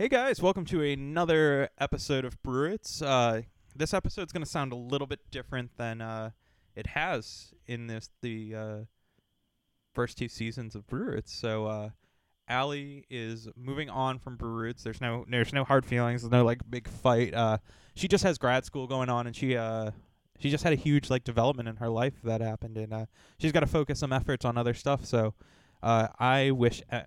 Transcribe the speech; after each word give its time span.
Hey 0.00 0.08
guys, 0.08 0.40
welcome 0.40 0.64
to 0.64 0.80
another 0.80 1.68
episode 1.76 2.24
of 2.24 2.42
Brew 2.42 2.70
Roots. 2.70 3.02
Uh, 3.02 3.42
this 3.76 3.92
episode's 3.92 4.32
going 4.32 4.42
to 4.42 4.48
sound 4.48 4.72
a 4.72 4.76
little 4.76 5.06
bit 5.06 5.20
different 5.30 5.76
than 5.76 6.00
uh, 6.00 6.30
it 6.74 6.86
has 6.86 7.52
in 7.66 7.86
this 7.86 8.08
the 8.22 8.54
uh, 8.54 8.76
first 9.92 10.16
two 10.16 10.26
seasons 10.26 10.74
of 10.74 10.86
Brew 10.86 11.04
Roots. 11.04 11.34
So, 11.34 11.66
uh, 11.66 11.90
Allie 12.48 13.04
is 13.10 13.46
moving 13.54 13.90
on 13.90 14.18
from 14.18 14.36
Brew 14.36 14.52
Roots. 14.52 14.82
There's 14.82 15.02
no 15.02 15.26
there's 15.28 15.52
no 15.52 15.64
hard 15.64 15.84
feelings. 15.84 16.22
There's 16.22 16.32
no 16.32 16.46
like 16.46 16.60
big 16.70 16.88
fight. 16.88 17.34
Uh, 17.34 17.58
she 17.94 18.08
just 18.08 18.24
has 18.24 18.38
grad 18.38 18.64
school 18.64 18.86
going 18.86 19.10
on, 19.10 19.26
and 19.26 19.36
she 19.36 19.54
uh, 19.54 19.90
she 20.38 20.48
just 20.48 20.64
had 20.64 20.72
a 20.72 20.76
huge 20.76 21.10
like 21.10 21.24
development 21.24 21.68
in 21.68 21.76
her 21.76 21.90
life 21.90 22.14
that 22.24 22.40
happened, 22.40 22.78
and 22.78 22.94
uh, 22.94 23.04
she's 23.38 23.52
got 23.52 23.60
to 23.60 23.66
focus 23.66 23.98
some 23.98 24.14
efforts 24.14 24.46
on 24.46 24.56
other 24.56 24.72
stuff. 24.72 25.04
So, 25.04 25.34
uh, 25.82 26.08
I 26.18 26.52
wish. 26.52 26.82
A- 26.90 27.04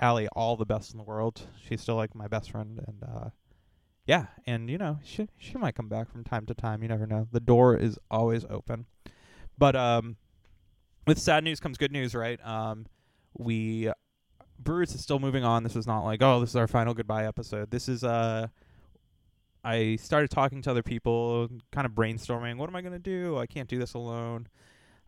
Allie 0.00 0.28
all 0.28 0.56
the 0.56 0.66
best 0.66 0.92
in 0.92 0.98
the 0.98 1.04
world. 1.04 1.42
She's 1.60 1.80
still 1.80 1.96
like 1.96 2.14
my 2.14 2.28
best 2.28 2.50
friend, 2.50 2.80
and 2.86 3.02
uh, 3.02 3.30
yeah, 4.06 4.26
and 4.46 4.70
you 4.70 4.78
know 4.78 4.98
she 5.04 5.28
she 5.38 5.58
might 5.58 5.74
come 5.74 5.88
back 5.88 6.10
from 6.10 6.24
time 6.24 6.46
to 6.46 6.54
time. 6.54 6.82
You 6.82 6.88
never 6.88 7.06
know. 7.06 7.28
The 7.30 7.40
door 7.40 7.76
is 7.76 7.98
always 8.10 8.44
open. 8.48 8.86
But 9.56 9.74
um, 9.74 10.16
with 11.06 11.18
sad 11.18 11.42
news 11.42 11.60
comes 11.60 11.78
good 11.78 11.92
news, 11.92 12.14
right? 12.14 12.44
Um, 12.46 12.86
we 13.36 13.90
Brew 14.58 14.76
Roots 14.76 14.94
is 14.94 15.02
still 15.02 15.18
moving 15.18 15.44
on. 15.44 15.62
This 15.62 15.76
is 15.76 15.86
not 15.86 16.04
like 16.04 16.22
oh, 16.22 16.40
this 16.40 16.50
is 16.50 16.56
our 16.56 16.68
final 16.68 16.94
goodbye 16.94 17.26
episode. 17.26 17.70
This 17.70 17.88
is 17.88 18.04
uh, 18.04 18.48
I 19.64 19.96
started 19.96 20.30
talking 20.30 20.62
to 20.62 20.70
other 20.70 20.82
people, 20.82 21.48
kind 21.72 21.86
of 21.86 21.92
brainstorming. 21.92 22.56
What 22.56 22.68
am 22.68 22.76
I 22.76 22.82
gonna 22.82 22.98
do? 22.98 23.38
I 23.38 23.46
can't 23.46 23.68
do 23.68 23.78
this 23.78 23.94
alone. 23.94 24.48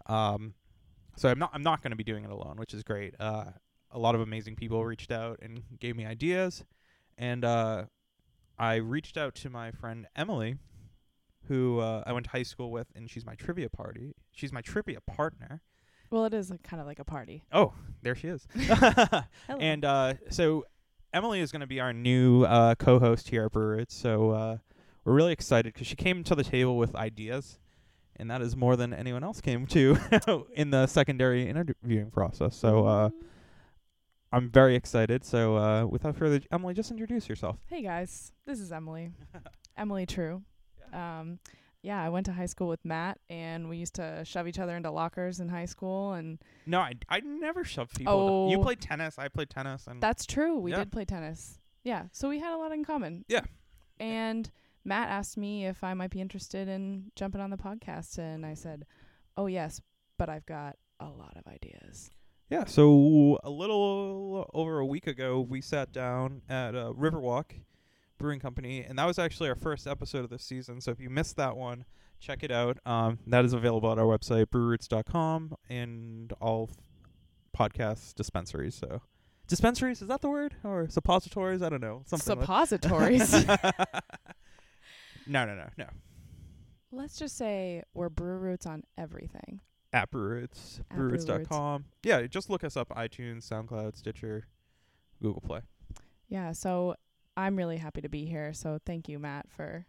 Um, 0.07 0.55
so 1.17 1.29
I'm 1.29 1.39
not 1.39 1.51
I'm 1.55 1.63
not 1.63 1.83
gonna 1.83 1.97
be 1.97 2.05
doing 2.05 2.25
it 2.25 2.31
alone, 2.31 2.57
which 2.57 2.75
is 2.75 2.83
great. 2.83 3.15
Uh, 3.21 3.45
a 3.93 3.99
lot 3.99 4.15
of 4.15 4.21
amazing 4.21 4.57
people 4.57 4.85
reached 4.85 5.11
out 5.11 5.39
and 5.43 5.63
gave 5.79 5.97
me 5.97 6.07
ideas, 6.07 6.65
and 7.19 7.45
uh, 7.45 7.85
I 8.59 8.77
reached 8.77 9.17
out 9.17 9.35
to 9.37 9.51
my 9.51 9.71
friend 9.71 10.07
Emily, 10.15 10.57
who 11.49 11.81
uh, 11.81 12.05
I 12.07 12.13
went 12.13 12.25
to 12.25 12.31
high 12.31 12.43
school 12.43 12.71
with, 12.71 12.89
and 12.95 13.11
she's 13.11 13.25
my 13.25 13.35
trivia 13.35 13.69
party. 13.69 14.15
She's 14.33 14.53
my 14.53 14.61
trivia 14.61 15.01
partner. 15.01 15.63
Well, 16.11 16.25
it 16.25 16.35
is 16.35 16.53
kind 16.65 16.81
of 16.81 16.87
like 16.87 16.99
a 16.99 17.05
party. 17.05 17.45
Oh, 17.53 17.73
there 18.03 18.15
she 18.15 18.29
is. 18.29 18.47
Hello. 18.55 19.23
and 19.59 19.85
uh, 19.85 20.15
so 20.29 20.65
Emily 21.13 21.41
is 21.41 21.53
going 21.53 21.61
to 21.61 21.67
be 21.67 21.81
our 21.81 21.93
new 21.93 22.45
uh, 22.45 22.75
co-host 22.75 23.29
here 23.29 23.45
at 23.45 23.53
Brew 23.53 23.67
Roots. 23.67 23.95
So 23.95 24.31
uh, 24.31 24.57
we're 25.05 25.15
really 25.15 25.33
excited 25.33 25.73
because 25.73 25.87
she 25.87 25.97
came 25.97 26.25
to 26.25 26.35
the 26.35 26.45
table 26.45 26.77
with 26.77 26.95
ideas, 26.97 27.59
and 28.17 28.31
that 28.31 28.43
is 28.43 28.57
more 28.57 28.77
than 28.77 28.93
anyone 28.93 29.25
else 29.25 29.41
came 29.41 29.67
to 29.69 29.97
in 30.55 30.71
the 30.71 30.87
secondary 30.87 31.49
interviewing 31.49 32.11
process. 32.11 32.57
So 32.57 32.87
uh, 32.87 33.11
I'm 34.33 34.49
very 34.51 34.77
excited. 34.77 35.25
So 35.25 35.57
uh, 35.57 35.87
without 35.87 36.17
further 36.17 36.37
ado, 36.37 36.47
Emily, 36.53 36.75
just 36.75 36.91
introduce 36.91 37.29
yourself. 37.29 37.57
hey 37.67 37.83
guys, 37.83 38.33
this 38.47 38.61
is 38.61 38.71
Emily. 38.73 39.11
Emily 39.77 40.07
True. 40.07 40.43
Um, 40.93 41.39
yeah, 41.83 42.03
I 42.05 42.11
went 42.11 42.27
to 42.27 42.33
high 42.33 42.47
school 42.47 42.69
with 42.69 42.85
Matt, 42.85 43.19
and 43.31 43.69
we 43.69 43.79
used 43.79 43.95
to 43.95 44.23
shove 44.25 44.47
each 44.47 44.59
other 44.59 44.77
into 44.77 44.91
lockers 44.91 45.41
in 45.41 45.49
high 45.49 45.65
school, 45.65 46.13
and 46.13 46.39
No, 46.67 46.81
I, 46.81 46.93
I 47.09 47.21
never 47.21 47.65
shoved 47.65 47.97
people. 47.97 48.13
Oh, 48.13 48.51
You 48.51 48.59
played 48.61 48.81
tennis. 48.83 49.19
I 49.19 49.29
played 49.29 49.49
tennis, 49.51 49.87
and 49.87 50.01
that's 50.03 50.27
true. 50.27 50.59
We 50.59 50.73
Yeah. 50.73 50.81
did 50.81 50.93
play 50.93 51.07
tennis. 51.07 51.59
Yeah, 51.83 52.05
so 52.13 52.29
we 52.29 52.39
had 52.39 52.53
a 52.55 52.59
lot 52.59 52.73
in 52.73 52.85
common. 52.85 53.25
Yeah. 53.29 53.45
And 53.99 54.51
Matt 54.85 55.09
asked 55.09 55.39
me 55.39 55.67
if 55.67 55.83
I 55.83 55.95
might 55.95 56.11
be 56.11 56.21
interested 56.21 56.69
in 56.69 57.11
jumping 57.17 57.41
on 57.41 57.49
the 57.51 57.57
podcast, 57.57 58.19
and 58.19 58.45
I 58.45 58.53
said, 58.55 58.85
"Oh 59.39 59.47
yes, 59.47 59.81
but 60.19 60.29
I've 60.29 60.45
got 60.47 60.77
a 61.01 61.07
lot 61.09 61.37
of 61.37 61.47
ideas." 61.47 62.11
Yeah, 62.51 62.65
so 62.65 63.39
a 63.45 63.51
little 63.51 64.51
over 64.53 64.81
a 64.81 64.87
week 64.87 65.07
ago, 65.07 65.41
we 65.41 65.61
sat 65.61 65.93
down 65.93 66.43
at 66.49 66.75
uh, 66.75 66.93
Riverwalk 66.99 67.45
Brewing 68.19 68.41
Company, 68.41 68.83
and 68.83 68.99
that 68.99 69.05
was 69.07 69.21
actually 69.21 69.49
our 69.49 69.55
first 69.55 69.87
episode 69.87 70.25
of 70.25 70.31
this 70.31 70.43
season. 70.43 70.81
So 70.81 70.91
if 70.91 70.99
you 70.99 71.11
missed 71.11 71.37
that 71.37 71.57
one, 71.57 71.85
check 72.19 72.43
it 72.43 72.51
out. 72.51 72.79
Um, 72.85 73.21
that 73.29 73.45
is 73.45 73.53
available 73.53 73.93
at 73.93 74.01
our 74.01 74.05
website, 74.05 74.47
brewroots.com, 74.47 75.55
and 75.69 76.33
all 76.41 76.71
f- 76.73 76.77
podcast 77.57 78.17
dispensaries. 78.17 78.75
So 78.75 79.01
dispensaries 79.47 80.03
is 80.03 80.09
that 80.09 80.21
the 80.21 80.29
word 80.29 80.57
or 80.65 80.89
suppositories? 80.89 81.63
I 81.63 81.69
don't 81.69 81.81
know. 81.81 82.03
Something. 82.07 82.39
like- 82.39 82.47
Suppositories. 82.47 83.33
no, 83.47 83.57
no, 85.47 85.55
no, 85.55 85.69
no. 85.79 85.87
Let's 86.91 87.17
just 87.17 87.39
say 87.39 87.85
we're 87.95 88.09
Brew 88.09 88.39
Roots 88.39 88.67
on 88.67 88.83
everything. 88.99 89.61
At 89.93 90.11
Brewroots, 90.11 90.81
Brew 90.95 91.11
brewroots.com. 91.17 91.85
Yeah, 92.05 92.23
just 92.27 92.49
look 92.49 92.63
us 92.63 92.77
up 92.77 92.91
iTunes, 92.91 93.49
SoundCloud, 93.49 93.97
Stitcher, 93.97 94.45
Google 95.21 95.41
Play. 95.41 95.61
Yeah, 96.29 96.53
so 96.53 96.95
I'm 97.37 97.57
really 97.57 97.79
happy 97.79 98.01
to 98.01 98.09
be 98.09 98.25
here. 98.25 98.53
So 98.53 98.79
thank 98.87 99.09
you, 99.09 99.19
Matt, 99.19 99.47
for 99.51 99.87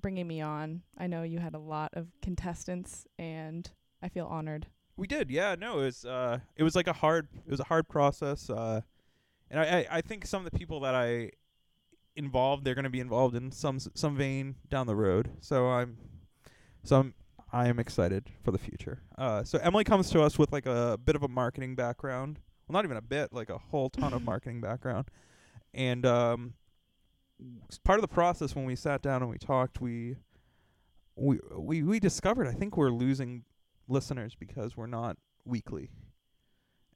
bringing 0.00 0.26
me 0.26 0.40
on. 0.40 0.82
I 0.98 1.06
know 1.06 1.22
you 1.22 1.38
had 1.38 1.54
a 1.54 1.58
lot 1.60 1.90
of 1.94 2.08
contestants, 2.20 3.06
and 3.16 3.70
I 4.02 4.08
feel 4.08 4.26
honored. 4.26 4.66
We 4.96 5.06
did, 5.06 5.30
yeah. 5.30 5.54
No, 5.56 5.80
it 5.80 5.84
was 5.84 6.04
uh, 6.04 6.38
it 6.56 6.62
was 6.64 6.74
like 6.74 6.88
a 6.88 6.92
hard, 6.92 7.28
it 7.46 7.50
was 7.50 7.60
a 7.60 7.64
hard 7.64 7.88
process. 7.88 8.50
Uh, 8.50 8.80
and 9.50 9.60
I, 9.60 9.64
I, 9.64 9.86
I 9.98 10.00
think 10.00 10.26
some 10.26 10.44
of 10.44 10.50
the 10.50 10.58
people 10.58 10.80
that 10.80 10.94
I 10.96 11.30
involved, 12.16 12.64
they're 12.64 12.74
going 12.74 12.84
to 12.84 12.90
be 12.90 13.00
involved 13.00 13.36
in 13.36 13.52
some 13.52 13.76
s- 13.76 13.88
some 13.94 14.16
vein 14.16 14.56
down 14.68 14.86
the 14.88 14.96
road. 14.96 15.30
So 15.40 15.66
I'm, 15.68 15.96
so 16.84 16.96
I'm, 17.00 17.14
I 17.54 17.68
am 17.68 17.78
excited 17.78 18.24
for 18.42 18.50
the 18.50 18.58
future. 18.58 19.00
Uh, 19.16 19.44
so 19.44 19.58
Emily 19.58 19.84
comes 19.84 20.10
to 20.10 20.20
us 20.20 20.36
with 20.36 20.52
like 20.52 20.66
a 20.66 20.98
bit 21.02 21.14
of 21.14 21.22
a 21.22 21.28
marketing 21.28 21.76
background. 21.76 22.40
Well, 22.66 22.74
not 22.74 22.84
even 22.84 22.96
a 22.96 23.02
bit, 23.02 23.32
like 23.32 23.48
a 23.48 23.58
whole 23.58 23.90
ton 23.90 24.12
of 24.12 24.24
marketing 24.24 24.60
background. 24.60 25.08
And 25.72 26.04
um, 26.04 26.54
part 27.84 28.00
of 28.00 28.02
the 28.02 28.08
process 28.08 28.56
when 28.56 28.64
we 28.64 28.74
sat 28.74 29.02
down 29.02 29.22
and 29.22 29.30
we 29.30 29.38
talked, 29.38 29.80
we 29.80 30.16
we 31.14 31.38
we 31.56 31.84
we 31.84 32.00
discovered 32.00 32.48
I 32.48 32.52
think 32.52 32.76
we're 32.76 32.90
losing 32.90 33.44
listeners 33.86 34.34
because 34.34 34.76
we're 34.76 34.88
not 34.88 35.16
weekly. 35.44 35.90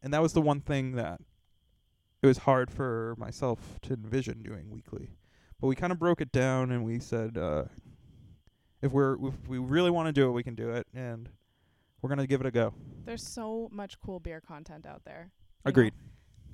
And 0.03 0.13
that 0.13 0.23
was 0.23 0.33
the 0.33 0.43
one 0.43 0.61
thing 0.61 0.97
that 0.97 1.21
it 2.21 2.27
was 2.27 2.39
hard 2.39 2.69
for 2.69 3.15
myself 3.17 3.79
to 3.83 3.95
envision 3.95 4.43
doing 4.43 4.71
weekly. 4.71 5.11
But 5.61 5.69
we 5.69 5.77
kind 5.77 5.93
of 5.93 6.01
broke 6.01 6.21
it 6.21 6.33
down 6.33 6.73
and 6.73 6.85
we 6.85 6.99
said 6.99 7.39
uh 7.39 7.67
if 8.83 8.93
we're 8.93 9.15
if 9.27 9.49
we 9.49 9.59
really 9.59 9.91
want 9.91 10.06
to 10.06 10.12
do 10.12 10.28
it, 10.28 10.33
we 10.33 10.43
can 10.43 10.55
do 10.55 10.71
it 10.71 10.87
and 10.94 11.28
we're 12.00 12.09
going 12.09 12.19
to 12.19 12.27
give 12.27 12.41
it 12.41 12.47
a 12.47 12.50
go. 12.50 12.75
There's 13.05 13.27
so 13.27 13.69
much 13.72 13.99
cool 14.00 14.21
beer 14.21 14.41
content 14.41 14.87
out 14.87 15.03
there. 15.05 15.31
you 15.31 15.61
know? 15.65 15.71
Agreed. 15.71 15.93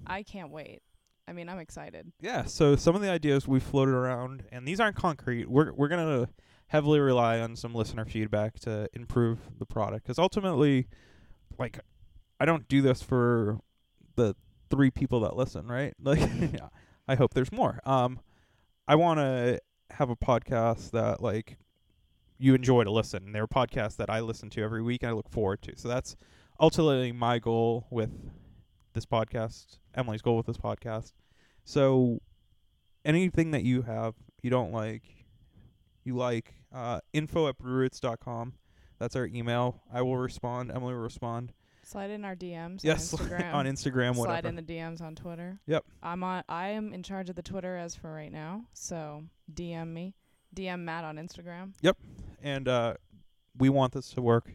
I 0.07 0.23
can't 0.23 0.51
wait. 0.51 0.81
I 1.27 1.33
mean, 1.33 1.49
I'm 1.49 1.59
excited. 1.59 2.13
Yeah, 2.21 2.45
so 2.45 2.77
some 2.77 2.95
of 2.95 3.01
the 3.01 3.11
ideas 3.11 3.49
we 3.49 3.59
floated 3.61 3.95
around 3.95 4.45
and 4.53 4.67
these 4.69 4.81
aren't 4.81 4.97
concrete. 4.97 5.49
We're 5.49 5.73
we're 5.73 5.89
going 5.89 6.27
to 6.27 6.33
heavily 6.69 7.01
rely 7.01 7.41
on 7.41 7.57
some 7.57 7.75
listener 7.75 8.05
feedback 8.05 8.59
to 8.61 8.89
improve 8.95 9.39
the 9.59 9.67
product 9.67 10.07
cuz 10.07 10.19
ultimately 10.19 10.89
like 11.59 11.79
I 12.41 12.47
don't 12.47 12.67
do 12.69 12.83
this 12.83 13.03
for 13.03 13.61
the 14.17 14.35
three 14.71 14.91
people 14.91 15.21
that 15.21 15.37
listen, 15.37 15.67
right? 15.67 15.95
Like 16.03 16.21
I 17.07 17.17
hope 17.17 17.35
there's 17.35 17.53
more. 17.53 17.81
Um 17.85 18.19
I 18.89 18.97
want 18.97 19.19
to 19.21 19.61
have 19.91 20.11
a 20.11 20.17
podcast 20.17 20.91
that 20.93 21.23
like 21.23 21.59
you 22.39 22.55
enjoy 22.55 22.85
to 22.85 22.91
listen. 22.91 23.33
They're 23.33 23.47
podcasts 23.47 23.97
that 23.97 24.11
I 24.11 24.21
listen 24.21 24.51
to 24.51 24.63
every 24.63 24.83
week 24.83 25.03
and 25.03 25.11
I 25.11 25.13
look 25.15 25.31
forward 25.31 25.63
to. 25.63 25.73
So 25.77 25.89
that's 25.89 26.17
ultimately 26.61 27.13
my 27.13 27.39
goal 27.39 27.87
with 27.91 28.11
this 28.93 29.07
podcast, 29.07 29.79
Emily's 29.95 30.23
goal 30.23 30.37
with 30.37 30.47
this 30.47 30.59
podcast. 30.59 31.13
So 31.65 32.21
anything 33.05 33.51
that 33.53 33.65
you 33.65 33.83
have 33.83 34.15
you 34.45 34.51
don't 34.51 34.73
like, 34.73 35.03
you 36.05 36.15
like, 36.15 36.53
uh, 36.71 37.01
info 37.15 37.49
at 37.49 37.59
brewroots.com. 37.59 38.53
That's 38.99 39.17
our 39.17 39.27
email. 39.27 39.81
I 39.93 40.03
will 40.03 40.19
respond. 40.19 40.71
Emily 40.71 40.93
will 40.93 41.01
respond. 41.01 41.53
Slide 41.83 42.11
in 42.11 42.25
our 42.25 42.37
DMs 42.37 42.81
yes, 42.83 43.13
on 43.13 43.21
Instagram. 43.29 43.55
on 43.55 43.67
Instagram, 43.67 44.15
Slide 44.15 44.27
whatever. 44.29 44.49
in 44.49 44.57
the 44.57 44.63
DMs 44.63 45.01
on 45.01 45.15
Twitter. 45.15 45.61
Yep. 45.67 45.85
I'm 46.03 46.23
on. 46.23 46.45
I 46.49 46.69
am 46.69 46.93
in 46.93 47.03
charge 47.03 47.31
of 47.31 47.37
the 47.37 47.43
Twitter 47.43 47.77
as 47.77 47.95
for 47.95 48.13
right 48.13 48.33
now. 48.33 48.65
So 48.75 49.25
DM 49.53 49.89
me. 49.93 50.15
DM 50.55 50.81
Matt 50.81 51.05
on 51.05 51.17
Instagram. 51.17 51.73
Yep. 51.83 51.97
And 52.43 52.69
uh, 52.69 52.95
we 53.59 53.69
want 53.69 53.93
this 53.93 54.11
to 54.11 54.23
work. 54.23 54.53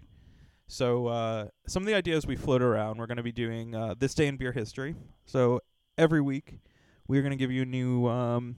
So 0.67 1.07
uh, 1.07 1.47
some 1.67 1.81
of 1.83 1.87
the 1.87 1.95
ideas 1.95 2.27
we 2.27 2.35
float 2.35 2.61
around, 2.61 2.97
we're 2.99 3.07
going 3.07 3.17
to 3.17 3.23
be 3.23 3.31
doing 3.31 3.73
uh, 3.75 3.95
this 3.97 4.13
day 4.13 4.27
in 4.27 4.37
beer 4.37 4.51
history. 4.51 4.95
So 5.25 5.61
every 5.97 6.21
week, 6.21 6.59
we're 7.07 7.21
going 7.23 7.31
to 7.31 7.37
give 7.37 7.51
you 7.51 7.63
a 7.63 7.65
new 7.65 8.07
um, 8.07 8.57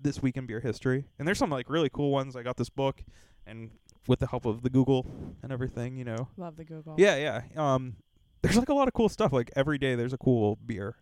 this 0.00 0.22
week 0.22 0.36
in 0.36 0.46
beer 0.46 0.60
history, 0.60 1.06
and 1.18 1.26
there's 1.26 1.38
some 1.38 1.50
like 1.50 1.68
really 1.68 1.90
cool 1.90 2.12
ones. 2.12 2.36
I 2.36 2.44
got 2.44 2.56
this 2.56 2.70
book, 2.70 3.02
and 3.44 3.70
with 4.06 4.20
the 4.20 4.28
help 4.28 4.46
of 4.46 4.62
the 4.62 4.70
Google 4.70 5.34
and 5.42 5.50
everything, 5.52 5.96
you 5.96 6.04
know, 6.04 6.28
Love 6.36 6.56
the 6.56 6.64
Google. 6.64 6.94
yeah, 6.96 7.16
yeah. 7.16 7.42
Um, 7.74 7.96
there's 8.42 8.56
like 8.56 8.68
a 8.68 8.74
lot 8.74 8.86
of 8.86 8.94
cool 8.94 9.08
stuff. 9.08 9.32
Like 9.32 9.50
every 9.56 9.78
day, 9.78 9.96
there's 9.96 10.12
a 10.12 10.18
cool 10.18 10.58
beer 10.64 10.94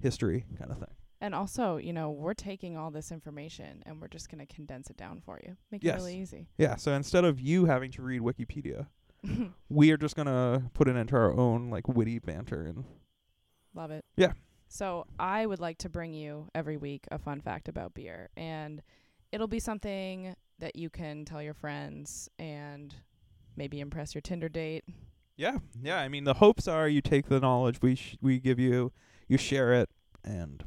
history 0.00 0.44
kind 0.58 0.72
of 0.72 0.78
thing. 0.78 0.88
And 1.24 1.34
also, 1.34 1.78
you 1.78 1.94
know, 1.94 2.10
we're 2.10 2.34
taking 2.34 2.76
all 2.76 2.90
this 2.90 3.10
information 3.10 3.82
and 3.86 3.98
we're 3.98 4.08
just 4.08 4.28
going 4.28 4.46
to 4.46 4.54
condense 4.54 4.90
it 4.90 4.98
down 4.98 5.22
for 5.24 5.40
you. 5.42 5.56
Make 5.70 5.82
Yes. 5.82 5.94
it 5.94 5.96
really 5.96 6.18
easy. 6.20 6.48
Yeah. 6.58 6.76
So 6.76 6.92
instead 6.92 7.24
of 7.24 7.40
you 7.40 7.64
having 7.64 7.90
to 7.92 8.02
read 8.02 8.20
Wikipedia, 8.20 8.88
we 9.70 9.90
are 9.90 9.96
just 9.96 10.16
gonna 10.16 10.70
put 10.74 10.86
it 10.86 10.96
into 10.96 11.16
our 11.16 11.32
own 11.32 11.70
like 11.70 11.88
witty 11.88 12.18
banter 12.18 12.66
and 12.66 12.84
Love 13.74 13.90
it. 13.90 14.04
Yeah. 14.18 14.32
So 14.68 15.06
I 15.18 15.46
would 15.46 15.60
like 15.60 15.78
to 15.78 15.88
bring 15.88 16.12
you 16.12 16.48
every 16.54 16.76
week 16.76 17.06
a 17.10 17.18
fun 17.18 17.40
fact 17.40 17.68
about 17.68 17.94
beer, 17.94 18.28
and 18.36 18.82
it'll 19.32 19.46
be 19.48 19.60
something 19.60 20.36
that 20.58 20.76
you 20.76 20.90
can 20.90 21.24
tell 21.24 21.42
your 21.42 21.54
friends 21.54 22.28
and 22.38 22.94
maybe 23.56 23.80
impress 23.80 24.14
your 24.14 24.20
Tinder 24.20 24.50
date. 24.50 24.84
Yeah, 25.38 25.56
yeah. 25.82 26.00
I 26.00 26.08
mean, 26.08 26.24
the 26.24 26.34
hopes 26.34 26.68
are 26.68 26.86
you 26.86 27.00
take 27.00 27.28
the 27.28 27.40
knowledge 27.40 27.80
we 27.80 27.94
sh- 27.94 28.18
we 28.20 28.38
give 28.40 28.58
you, 28.58 28.92
you 29.26 29.38
share 29.38 29.72
it, 29.72 29.88
and 30.22 30.64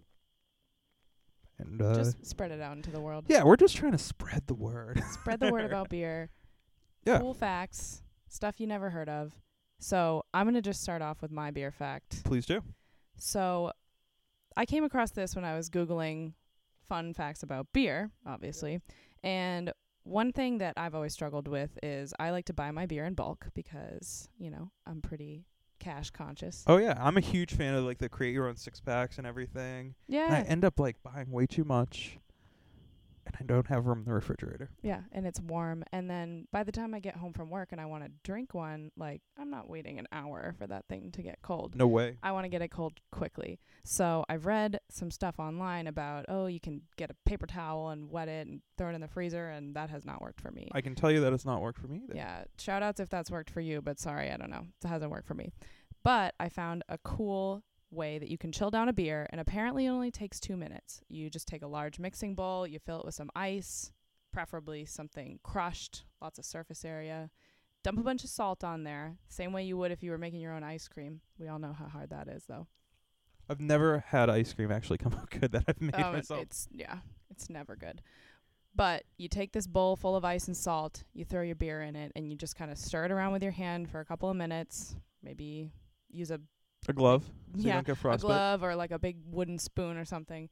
and 1.59 1.81
uh, 1.81 1.95
Just 1.95 2.25
spread 2.25 2.51
it 2.51 2.61
out 2.61 2.75
into 2.75 2.91
the 2.91 2.99
world. 3.01 3.25
yeah, 3.27 3.43
we're 3.43 3.55
just 3.57 3.75
trying 3.75 3.91
to 3.93 3.97
spread 3.97 4.43
the 4.47 4.53
word. 4.53 5.01
Spread 5.11 5.39
the 5.39 5.51
word 5.51 5.65
about 5.71 5.89
beer. 5.89 6.29
Yeah. 7.05 7.19
Cool 7.19 7.33
facts, 7.33 8.01
stuff 8.27 8.59
you 8.59 8.67
never 8.67 8.89
heard 8.89 9.09
of. 9.09 9.33
So 9.79 10.23
I'm 10.33 10.45
gonna 10.47 10.61
just 10.61 10.81
start 10.81 11.01
off 11.01 11.21
with 11.21 11.31
my 11.31 11.51
beer 11.51 11.71
fact. 11.71 12.23
Please 12.23 12.45
do. 12.45 12.61
So 13.17 13.71
I 14.55 14.65
came 14.65 14.83
across 14.83 15.11
this 15.11 15.35
when 15.35 15.45
I 15.45 15.55
was 15.55 15.69
Googling 15.69 16.33
fun 16.87 17.13
facts 17.13 17.43
about 17.43 17.67
beer, 17.73 18.11
obviously. 18.25 18.81
And 19.23 19.71
one 20.03 20.31
thing 20.31 20.59
that 20.59 20.73
I've 20.77 20.95
always 20.95 21.13
struggled 21.13 21.47
with 21.47 21.77
is 21.83 22.13
I 22.19 22.31
like 22.31 22.45
to 22.45 22.53
buy 22.53 22.71
my 22.71 22.85
beer 22.85 23.05
in 23.05 23.13
bulk 23.13 23.47
because, 23.53 24.29
you 24.37 24.49
know, 24.49 24.71
I'm 24.85 25.01
pretty 25.01 25.45
cash 25.87 26.09
conscious. 26.09 26.63
Oh 26.67 26.77
yeah, 26.77 26.97
I'm 26.99 27.17
a 27.17 27.21
huge 27.21 27.53
fan 27.53 27.73
of 27.73 27.85
like 27.85 27.97
the 27.97 28.09
create 28.09 28.33
your 28.33 28.47
own 28.47 28.57
six 28.57 28.79
packs 28.79 29.17
and 29.17 29.25
everything. 29.25 29.95
And 30.09 30.33
I 30.33 30.41
end 30.41 30.65
up 30.65 30.79
like 30.79 30.97
buying 31.01 31.31
way 31.31 31.45
too 31.45 31.63
much, 31.63 32.17
and 33.25 33.35
I 33.39 33.43
don't 33.43 33.67
have 33.67 33.85
room 33.85 33.99
in 33.99 34.05
the 34.05 34.13
refrigerator. 34.13 34.69
Yeah, 34.81 35.01
and 35.11 35.25
it's 35.25 35.39
warm. 35.39 35.83
And 35.91 36.09
then 36.09 36.47
by 36.51 36.63
the 36.63 36.71
time 36.71 36.93
I 36.93 36.99
get 36.99 37.15
home 37.15 37.33
from 37.33 37.49
work 37.49 37.69
and 37.71 37.79
I 37.79 37.85
want 37.85 38.03
to 38.03 38.11
drink 38.23 38.53
one, 38.53 38.91
like 38.97 39.21
I'm 39.37 39.49
not 39.49 39.69
waiting 39.69 39.99
an 39.99 40.07
hour 40.11 40.55
for 40.57 40.67
that 40.67 40.87
thing 40.89 41.11
to 41.11 41.21
get 41.21 41.39
cold. 41.41 41.75
No 41.75 41.87
way. 41.87 42.17
I 42.21 42.31
want 42.31 42.45
to 42.45 42.49
get 42.49 42.61
it 42.61 42.69
cold 42.69 42.99
quickly. 43.11 43.59
So 43.83 44.25
I've 44.27 44.45
read 44.45 44.79
some 44.89 45.11
stuff 45.11 45.39
online 45.39 45.87
about, 45.87 46.25
oh, 46.27 46.47
you 46.47 46.59
can 46.59 46.81
get 46.97 47.09
a 47.09 47.15
paper 47.25 47.45
towel 47.45 47.89
and 47.89 48.11
wet 48.11 48.27
it 48.27 48.47
and 48.47 48.61
throw 48.77 48.89
it 48.89 48.95
in 48.95 49.01
the 49.01 49.07
freezer, 49.07 49.47
and 49.49 49.75
that 49.75 49.89
has 49.89 50.03
not 50.05 50.21
worked 50.21 50.41
for 50.41 50.51
me. 50.51 50.69
I 50.73 50.81
can 50.81 50.93
tell 50.93 51.09
you 51.09 51.21
that 51.21 51.31
it's 51.31 51.45
not 51.45 51.61
worked 51.61 51.79
for 51.79 51.87
me 51.87 52.01
either. 52.03 52.13
Yeah, 52.15 52.43
shout 52.59 52.83
outs 52.83 52.99
if 52.99 53.07
that's 53.09 53.31
worked 53.31 53.49
for 53.49 53.61
you, 53.61 53.81
but 53.81 53.97
sorry, 53.99 54.29
I 54.29 54.35
don't 54.35 54.49
know. 54.49 54.65
It 54.83 54.87
hasn't 54.87 55.09
worked 55.09 55.27
for 55.27 55.35
me. 55.35 55.53
But 56.07 56.35
I 56.39 56.47
found 56.47 56.85
a 56.87 56.97
cool 56.99 57.65
way 57.91 58.17
that 58.17 58.29
you 58.29 58.37
can 58.37 58.53
chill 58.53 58.71
down 58.71 58.87
a 58.87 58.93
beer, 58.93 59.27
and 59.29 59.41
apparently 59.41 59.87
it 59.87 59.89
only 59.89 60.09
takes 60.09 60.39
two 60.39 60.55
minutes. 60.55 61.01
You 61.09 61.29
just 61.29 61.49
take 61.49 61.63
a 61.63 61.67
large 61.67 61.99
mixing 61.99 62.33
bowl, 62.33 62.65
you 62.65 62.79
fill 62.79 62.99
it 63.01 63.05
with 63.05 63.13
some 63.13 63.29
ice, 63.35 63.91
preferably 64.31 64.85
something 64.85 65.37
crushed, 65.43 66.05
lots 66.21 66.39
of 66.39 66.45
surface 66.45 66.85
area. 66.85 67.29
Dump 67.83 67.99
a 67.99 68.03
bunch 68.03 68.23
of 68.23 68.29
salt 68.29 68.63
on 68.63 68.85
there, 68.85 69.17
same 69.27 69.51
way 69.51 69.65
you 69.65 69.75
would 69.75 69.91
if 69.91 70.01
you 70.01 70.11
were 70.11 70.17
making 70.17 70.39
your 70.39 70.53
own 70.53 70.63
ice 70.63 70.87
cream. 70.87 71.19
We 71.37 71.49
all 71.49 71.59
know 71.59 71.73
how 71.77 71.87
hard 71.87 72.11
that 72.11 72.29
is, 72.29 72.45
though. 72.47 72.67
I've 73.49 73.59
never 73.59 74.05
had 74.07 74.29
ice 74.29 74.53
cream 74.53 74.71
actually 74.71 74.97
come 74.99 75.13
out 75.13 75.29
good 75.29 75.51
that 75.51 75.65
I've 75.67 75.81
made 75.81 75.95
Oh, 75.97 76.13
myself. 76.13 76.39
it's 76.39 76.69
yeah, 76.71 76.99
it's 77.29 77.49
never 77.49 77.75
good. 77.75 78.01
But 78.73 79.03
you 79.17 79.27
take 79.27 79.51
this 79.51 79.67
bowl 79.67 79.97
full 79.97 80.15
of 80.15 80.23
ice 80.23 80.47
and 80.47 80.55
salt, 80.55 81.03
you 81.13 81.25
throw 81.25 81.41
your 81.41 81.55
beer 81.55 81.81
in 81.81 81.97
it, 81.97 82.13
and 82.15 82.29
you 82.29 82.37
just 82.37 82.55
kind 82.55 82.71
of 82.71 82.77
stir 82.77 83.03
it 83.03 83.11
around 83.11 83.33
with 83.33 83.43
your 83.43 83.51
hand 83.51 83.89
for 83.89 83.99
a 83.99 84.05
couple 84.05 84.29
of 84.29 84.37
minutes. 84.37 84.95
Maybe 85.21 85.73
use 86.09 86.31
a 86.31 86.39
A 86.87 86.93
glove, 86.93 87.23
so 87.25 87.59
you 87.61 87.67
yeah 87.67 87.73
don't 87.75 87.85
get 87.87 87.97
a 88.13 88.17
glove 88.17 88.63
or 88.63 88.75
like 88.75 88.91
a 88.91 88.99
big 88.99 89.17
wooden 89.29 89.59
spoon 89.59 89.97
or 89.97 90.05
something. 90.05 90.49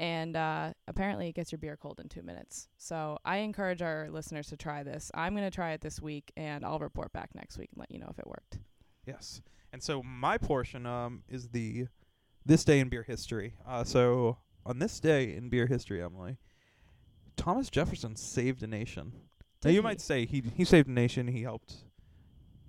And 0.00 0.36
uh, 0.36 0.74
apparently, 0.86 1.28
it 1.28 1.34
gets 1.34 1.50
your 1.50 1.58
beer 1.58 1.76
cold 1.76 1.98
in 1.98 2.08
two 2.08 2.22
minutes. 2.22 2.68
So 2.76 3.18
I 3.24 3.38
encourage 3.38 3.82
our 3.82 4.08
listeners 4.10 4.46
to 4.48 4.56
try 4.56 4.84
this. 4.84 5.10
I'm 5.12 5.34
gonna 5.34 5.50
try 5.50 5.72
it 5.72 5.80
this 5.80 6.00
week, 6.00 6.30
and 6.36 6.64
I'll 6.64 6.78
report 6.78 7.12
back 7.12 7.30
next 7.34 7.58
week 7.58 7.70
and 7.72 7.80
let 7.80 7.90
you 7.90 7.98
know 7.98 8.08
if 8.10 8.18
it 8.18 8.26
worked. 8.26 8.58
Yes. 9.06 9.40
And 9.72 9.82
so 9.82 10.02
my 10.02 10.38
portion 10.38 10.86
um 10.86 11.22
is 11.28 11.48
the 11.48 11.88
this 12.46 12.64
day 12.64 12.78
in 12.80 12.88
beer 12.88 13.02
history. 13.02 13.54
Uh 13.66 13.82
so 13.84 14.38
on 14.64 14.78
this 14.78 15.00
day 15.00 15.34
in 15.34 15.48
beer 15.48 15.66
history, 15.66 16.02
Emily, 16.02 16.38
Thomas 17.36 17.68
Jefferson 17.70 18.16
saved 18.16 18.62
a 18.62 18.66
nation. 18.66 19.12
now 19.64 19.70
you 19.70 19.76
he? 19.76 19.82
might 19.82 20.00
say 20.00 20.26
he 20.26 20.42
he 20.54 20.64
saved 20.64 20.88
a 20.88 20.92
nation, 20.92 21.26
he 21.28 21.42
helped 21.42 21.74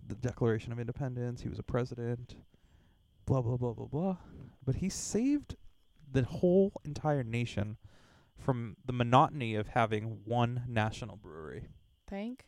the 0.09 0.15
Declaration 0.15 0.71
of 0.71 0.79
Independence, 0.79 1.41
he 1.41 1.49
was 1.49 1.59
a 1.59 1.63
president, 1.63 2.35
blah 3.25 3.41
blah 3.41 3.57
blah 3.57 3.73
blah 3.73 3.85
blah. 3.85 4.17
But 4.65 4.75
he 4.75 4.89
saved 4.89 5.55
the 6.11 6.23
whole 6.23 6.73
entire 6.83 7.23
nation 7.23 7.77
from 8.37 8.77
the 8.83 8.93
monotony 8.93 9.55
of 9.55 9.67
having 9.67 10.21
one 10.25 10.63
national 10.67 11.15
brewery. 11.15 11.67
Thank 12.07 12.45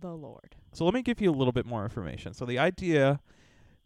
the 0.00 0.14
Lord. 0.14 0.56
So 0.72 0.84
let 0.84 0.94
me 0.94 1.02
give 1.02 1.20
you 1.20 1.30
a 1.30 1.32
little 1.34 1.52
bit 1.52 1.66
more 1.66 1.84
information. 1.84 2.34
So 2.34 2.44
the 2.44 2.58
idea 2.58 3.20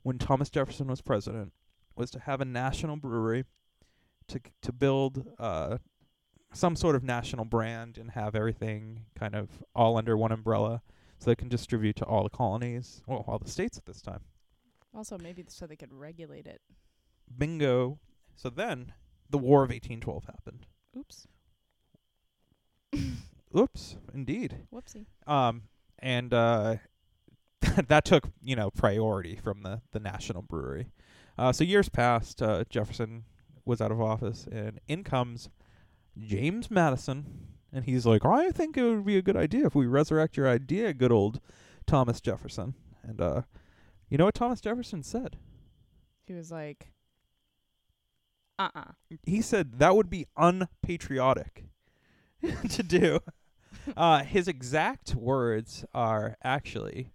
when 0.03 0.19
Thomas 0.19 0.51
Jefferson 0.51 0.89
was 0.89 1.01
president 1.01 1.53
was 1.95 2.11
to 2.11 2.21
have 2.21 2.41
a 2.41 2.45
national 2.45 2.97
brewery 2.97 3.45
to 4.29 4.41
to 4.63 4.73
build 4.73 5.27
uh 5.39 5.79
some 6.53 6.77
sort 6.77 6.97
of 6.97 7.03
national 7.03 7.45
brand 7.45 7.99
and 7.99 8.13
have 8.13 8.35
everything 8.35 9.05
kind 9.15 9.35
of 9.35 9.49
all 9.75 9.99
under 9.99 10.17
one 10.17 10.33
umbrella 10.33 10.81
so 11.19 11.31
they 11.31 11.37
can 11.37 11.49
distribute 11.49 11.97
to 11.97 12.05
all 12.05 12.23
the 12.23 12.31
colonies, 12.31 13.03
well, 13.07 13.25
all 13.27 13.39
the 13.39 13.51
states 13.51 13.79
at 13.79 13.87
this 13.87 14.03
time. 14.03 14.21
Also, 14.95 15.19
maybe 15.19 15.45
so 15.49 15.67
they 15.67 15.77
could 15.77 15.93
regulate 15.93 16.47
it. 16.47 16.61
Bingo. 17.37 17.99
So 18.35 18.51
then 18.51 18.93
the 19.29 19.39
War 19.39 19.63
of 19.63 19.71
1812 19.71 20.25
happened. 20.25 20.67
Oops. 20.97 21.27
Oops, 23.57 23.97
indeed. 24.15 24.57
Whoopsie. 24.73 25.07
Um, 25.27 25.63
and 25.99 26.33
uh, 26.33 26.77
that 27.89 28.05
took 28.05 28.29
you 28.43 28.57
know 28.57 28.71
priority 28.71 29.37
from 29.37 29.63
the 29.63 29.81
the 29.93 30.01
national 30.01 30.43
brewery. 30.43 30.89
Uh, 31.39 31.53
so 31.53 31.65
years 31.65 31.89
passed. 31.89 32.43
Uh, 32.43 32.65
Jefferson 32.69 33.25
was 33.65 33.81
out 33.81 33.91
of 33.91 34.01
office, 34.01 34.47
and 34.51 34.81
in 34.89 35.05
comes 35.05 35.49
James 36.19 36.71
Madison, 36.71 37.56
and 37.77 37.85
he's 37.85 38.07
like, 38.07 38.25
"I 38.25 38.51
think 38.51 38.77
it 38.77 38.83
would 38.83 39.05
be 39.05 39.19
a 39.19 39.23
good 39.23 39.37
idea 39.37 39.67
if 39.67 39.75
we 39.75 39.87
resurrect 39.87 40.37
your 40.37 40.49
idea, 40.49 40.95
good 40.95 41.13
old 41.13 41.41
Thomas 41.87 42.21
Jefferson." 42.23 42.75
And 43.03 43.21
uh, 43.21 43.43
you 44.09 44.17
know 44.17 44.25
what 44.25 44.35
Thomas 44.35 44.63
Jefferson 44.63 45.03
said? 45.03 45.37
He 46.27 46.33
was 46.33 46.51
like, 46.51 46.93
uh 48.59 48.71
uh 48.75 48.85
He 49.25 49.43
said 49.43 49.79
that 49.79 49.95
would 49.95 50.09
be 50.11 50.27
unpatriotic 50.37 51.65
to 52.71 52.83
do. 52.83 53.21
Uh, 53.97 54.25
his 54.25 54.49
exact 54.49 55.15
words 55.15 55.85
are 55.95 56.37
actually, 56.43 57.13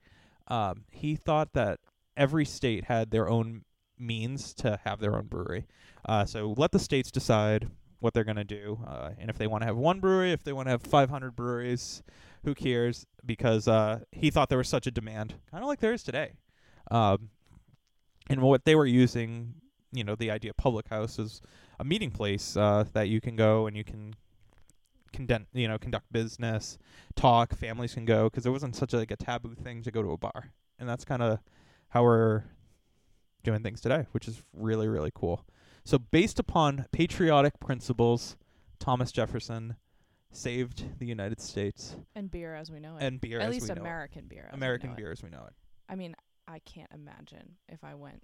um, 0.48 0.86
he 0.90 1.18
thought 1.18 1.52
that 1.52 1.82
every 2.16 2.46
state 2.46 2.86
had 2.86 3.12
their 3.12 3.28
own 3.28 3.66
means 4.00 4.54
to 4.54 4.80
have 4.86 5.02
their 5.02 5.18
own 5.18 5.26
brewery. 5.26 5.68
Uh, 6.06 6.24
so 6.24 6.54
let 6.56 6.72
the 6.72 6.80
states 6.80 7.12
decide 7.12 7.70
what 8.02 8.14
they're 8.14 8.26
going 8.26 8.36
to 8.36 8.44
do. 8.44 8.80
Uh, 8.86 9.12
and 9.18 9.30
if 9.30 9.38
they 9.38 9.48
want 9.48 9.62
to 9.62 9.68
have 9.68 9.78
one 9.78 10.00
brewery, 10.00 10.34
if 10.34 10.44
they 10.44 10.52
want 10.52 10.68
to 10.68 10.72
have 10.72 10.82
500 10.82 11.36
breweries, 11.36 12.04
who 12.44 12.54
cares? 12.54 13.06
Because 13.26 13.68
uh, 13.68 14.00
he 14.12 14.30
thought 14.30 14.50
there 14.50 14.58
was 14.58 14.68
such 14.68 14.88
a 14.88 14.92
demand, 14.92 15.36
kind 15.50 15.64
of 15.64 15.68
like 15.68 15.80
there 15.80 15.94
is 15.94 16.04
today. 16.04 16.34
Um, 16.90 17.30
and 18.30 18.42
what 18.42 18.66
they 18.66 18.76
were 18.76 18.86
using, 18.86 19.54
you 19.94 20.04
know, 20.04 20.16
the 20.16 20.32
idea 20.32 20.50
of 20.52 20.58
public 20.58 20.88
house 20.90 21.20
is 21.20 21.42
a 21.80 21.84
meeting 21.84 22.12
place 22.12 22.58
uh, 22.58 22.86
that 22.94 23.08
you 23.08 23.22
can 23.22 23.36
go 23.36 23.68
and 23.68 23.78
you 23.78 23.84
can 23.84 24.16
conduct, 25.14 25.46
you 25.54 25.68
know, 25.68 25.78
conduct 25.78 26.12
business, 26.12 26.78
talk. 27.16 27.56
Families 27.56 27.94
can 27.94 28.06
go 28.06 28.30
because 28.30 28.46
it 28.46 28.50
wasn't 28.50 28.76
such 28.76 28.94
a, 28.94 28.98
like 28.98 29.12
a 29.12 29.16
taboo 29.16 29.54
thing 29.54 29.84
to 29.84 29.92
go 29.92 30.02
to 30.02 30.12
a 30.12 30.18
bar, 30.18 30.52
and 30.80 30.90
that's 30.90 31.06
kind 31.06 31.22
of 31.22 31.40
how 31.90 32.04
we're 32.04 32.44
doing 33.44 33.62
things 33.62 33.82
today, 33.82 34.06
which 34.12 34.28
is 34.28 34.42
really 34.54 34.88
really 34.88 35.12
cool. 35.14 35.46
So 35.84 35.98
based 35.98 36.40
upon 36.40 36.86
patriotic 36.92 37.60
principles, 37.60 38.38
Thomas 38.80 39.12
Jefferson 39.12 39.76
saved 40.32 41.00
the 41.00 41.06
United 41.06 41.42
States 41.42 41.96
and 42.16 42.32
beer 42.32 42.56
as 42.56 42.72
we 42.72 42.80
know 42.80 42.98
it. 42.98 43.04
and 43.04 43.20
beer 43.20 43.40
At 43.40 43.48
as 43.48 43.54
least 43.54 43.64
we 43.64 43.68
know 43.70 43.74
it. 43.74 43.80
American 43.80 44.26
beer. 44.28 44.50
American 44.54 44.94
beer 44.96 45.12
as 45.12 45.22
we 45.22 45.30
know 45.30 45.44
it. 45.48 45.54
I 45.90 45.96
mean, 45.96 46.16
I 46.48 46.60
can't 46.60 46.90
imagine 46.94 47.58
if 47.68 47.84
I 47.84 47.96
went 47.96 48.24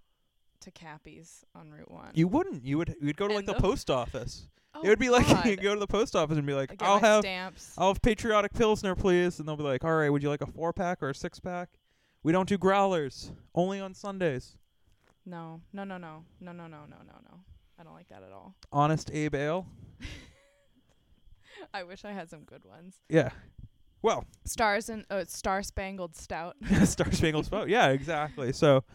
to 0.61 0.71
Cappy's 0.71 1.43
on 1.53 1.69
Route 1.69 1.91
One. 1.91 2.11
You 2.13 2.27
wouldn't. 2.27 2.63
You 2.63 2.77
would. 2.77 2.95
You'd 3.01 3.17
go 3.17 3.27
to 3.27 3.33
like 3.33 3.39
And 3.41 3.47
the 3.49 3.53
the- 3.53 3.59
post 3.61 3.89
office. 3.89 4.47
oh 4.73 4.81
it 4.83 4.89
would 4.89 4.99
be 4.99 5.09
like 5.09 5.27
you 5.45 5.55
go 5.57 5.73
to 5.73 5.79
the 5.79 5.87
post 5.87 6.15
office 6.15 6.37
and 6.37 6.47
be 6.47 6.53
like, 6.53 6.81
"I'll 6.81 6.99
have 6.99 7.21
stamps. 7.21 7.73
I'll 7.77 7.89
have 7.89 8.01
patriotic 8.01 8.53
pilsner, 8.53 8.95
please. 8.95 9.39
And 9.39 9.47
they'll 9.47 9.57
be 9.57 9.63
like, 9.63 9.83
all 9.83 9.95
right, 9.95 10.09
would 10.09 10.23
you 10.23 10.29
like 10.29 10.41
a 10.41 10.47
four 10.47 10.71
pack 10.73 11.03
or 11.03 11.09
a 11.09 11.15
six 11.15 11.39
pack? 11.39 11.69
We 12.23 12.31
don't 12.31 12.47
do 12.49 12.57
growlers, 12.57 13.31
only 13.53 13.79
on 13.79 13.93
Sundays. 13.93 14.57
No, 15.27 15.59
no, 15.73 15.83
no, 15.83 15.97
no, 15.97 16.23
no, 16.39 16.53
no, 16.53 16.67
no, 16.67 16.67
no, 16.67 16.77
no, 16.87 17.13
no. 17.29 17.39
I 17.77 17.83
don't 17.83 17.93
like 17.93 18.07
that 18.07 18.23
at 18.23 18.31
all. 18.31 18.55
Honest 18.71 19.11
Abe 19.13 19.35
Ale. 19.35 19.67
I 21.73 21.83
wish 21.83 22.05
I 22.05 22.13
had 22.13 22.29
some 22.29 22.45
good 22.45 22.63
ones. 22.63 22.95
Yeah. 23.09 23.31
Well, 24.01 24.23
Stars 24.45 24.87
and 24.87 25.03
uh, 25.09 25.25
Star 25.27 25.63
Spangled 25.63 26.15
Stout. 26.15 26.55
Star 26.85 27.11
Spangled 27.11 27.45
Spout. 27.45 27.67
Yeah, 27.69 27.89
exactly. 27.89 28.53
So, 28.53 28.85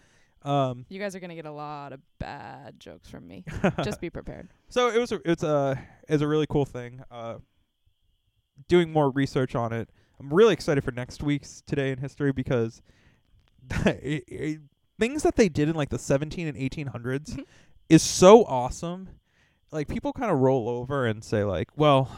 um, 0.41 0.87
You 0.89 0.99
guys 0.99 1.15
are 1.15 1.21
gonna 1.21 1.35
get 1.35 1.45
a 1.45 1.53
lot 1.53 1.93
of 1.93 2.01
bad 2.19 2.81
jokes 2.81 3.11
from 3.11 3.29
me. 3.29 3.45
Just 3.85 4.01
be 4.01 4.09
prepared. 4.09 4.49
so 4.71 4.89
it 4.89 4.99
was 4.99 5.13
a, 5.13 5.21
it's 5.31 5.43
a 5.43 5.79
it's 6.09 6.23
a 6.23 6.27
really 6.27 6.47
cool 6.49 6.65
thing. 6.65 7.03
Uh, 7.11 7.41
doing 8.69 8.91
more 8.91 9.11
research 9.11 9.55
on 9.55 9.75
it. 9.75 9.91
I'm 10.19 10.33
really 10.33 10.55
excited 10.55 10.83
for 10.83 10.93
next 10.93 11.23
week's 11.23 11.61
Today 11.67 11.91
in 11.91 11.99
History 11.99 12.33
because 12.33 12.81
it, 13.85 14.25
it, 14.29 14.61
things 14.99 15.23
that 15.23 15.37
they 15.37 15.49
did 15.49 15.69
in 15.69 15.75
like 15.75 15.91
the 15.91 15.99
17 15.99 16.47
and 16.47 16.57
1800s 16.57 17.45
is 17.89 18.03
so 18.03 18.45
awesome. 18.45 19.09
Like 19.71 19.89
people 19.89 20.13
kind 20.13 20.31
of 20.31 20.39
roll 20.39 20.69
over 20.69 21.07
and 21.07 21.25
say 21.25 21.45
like, 21.45 21.69
"Well, 21.77 22.11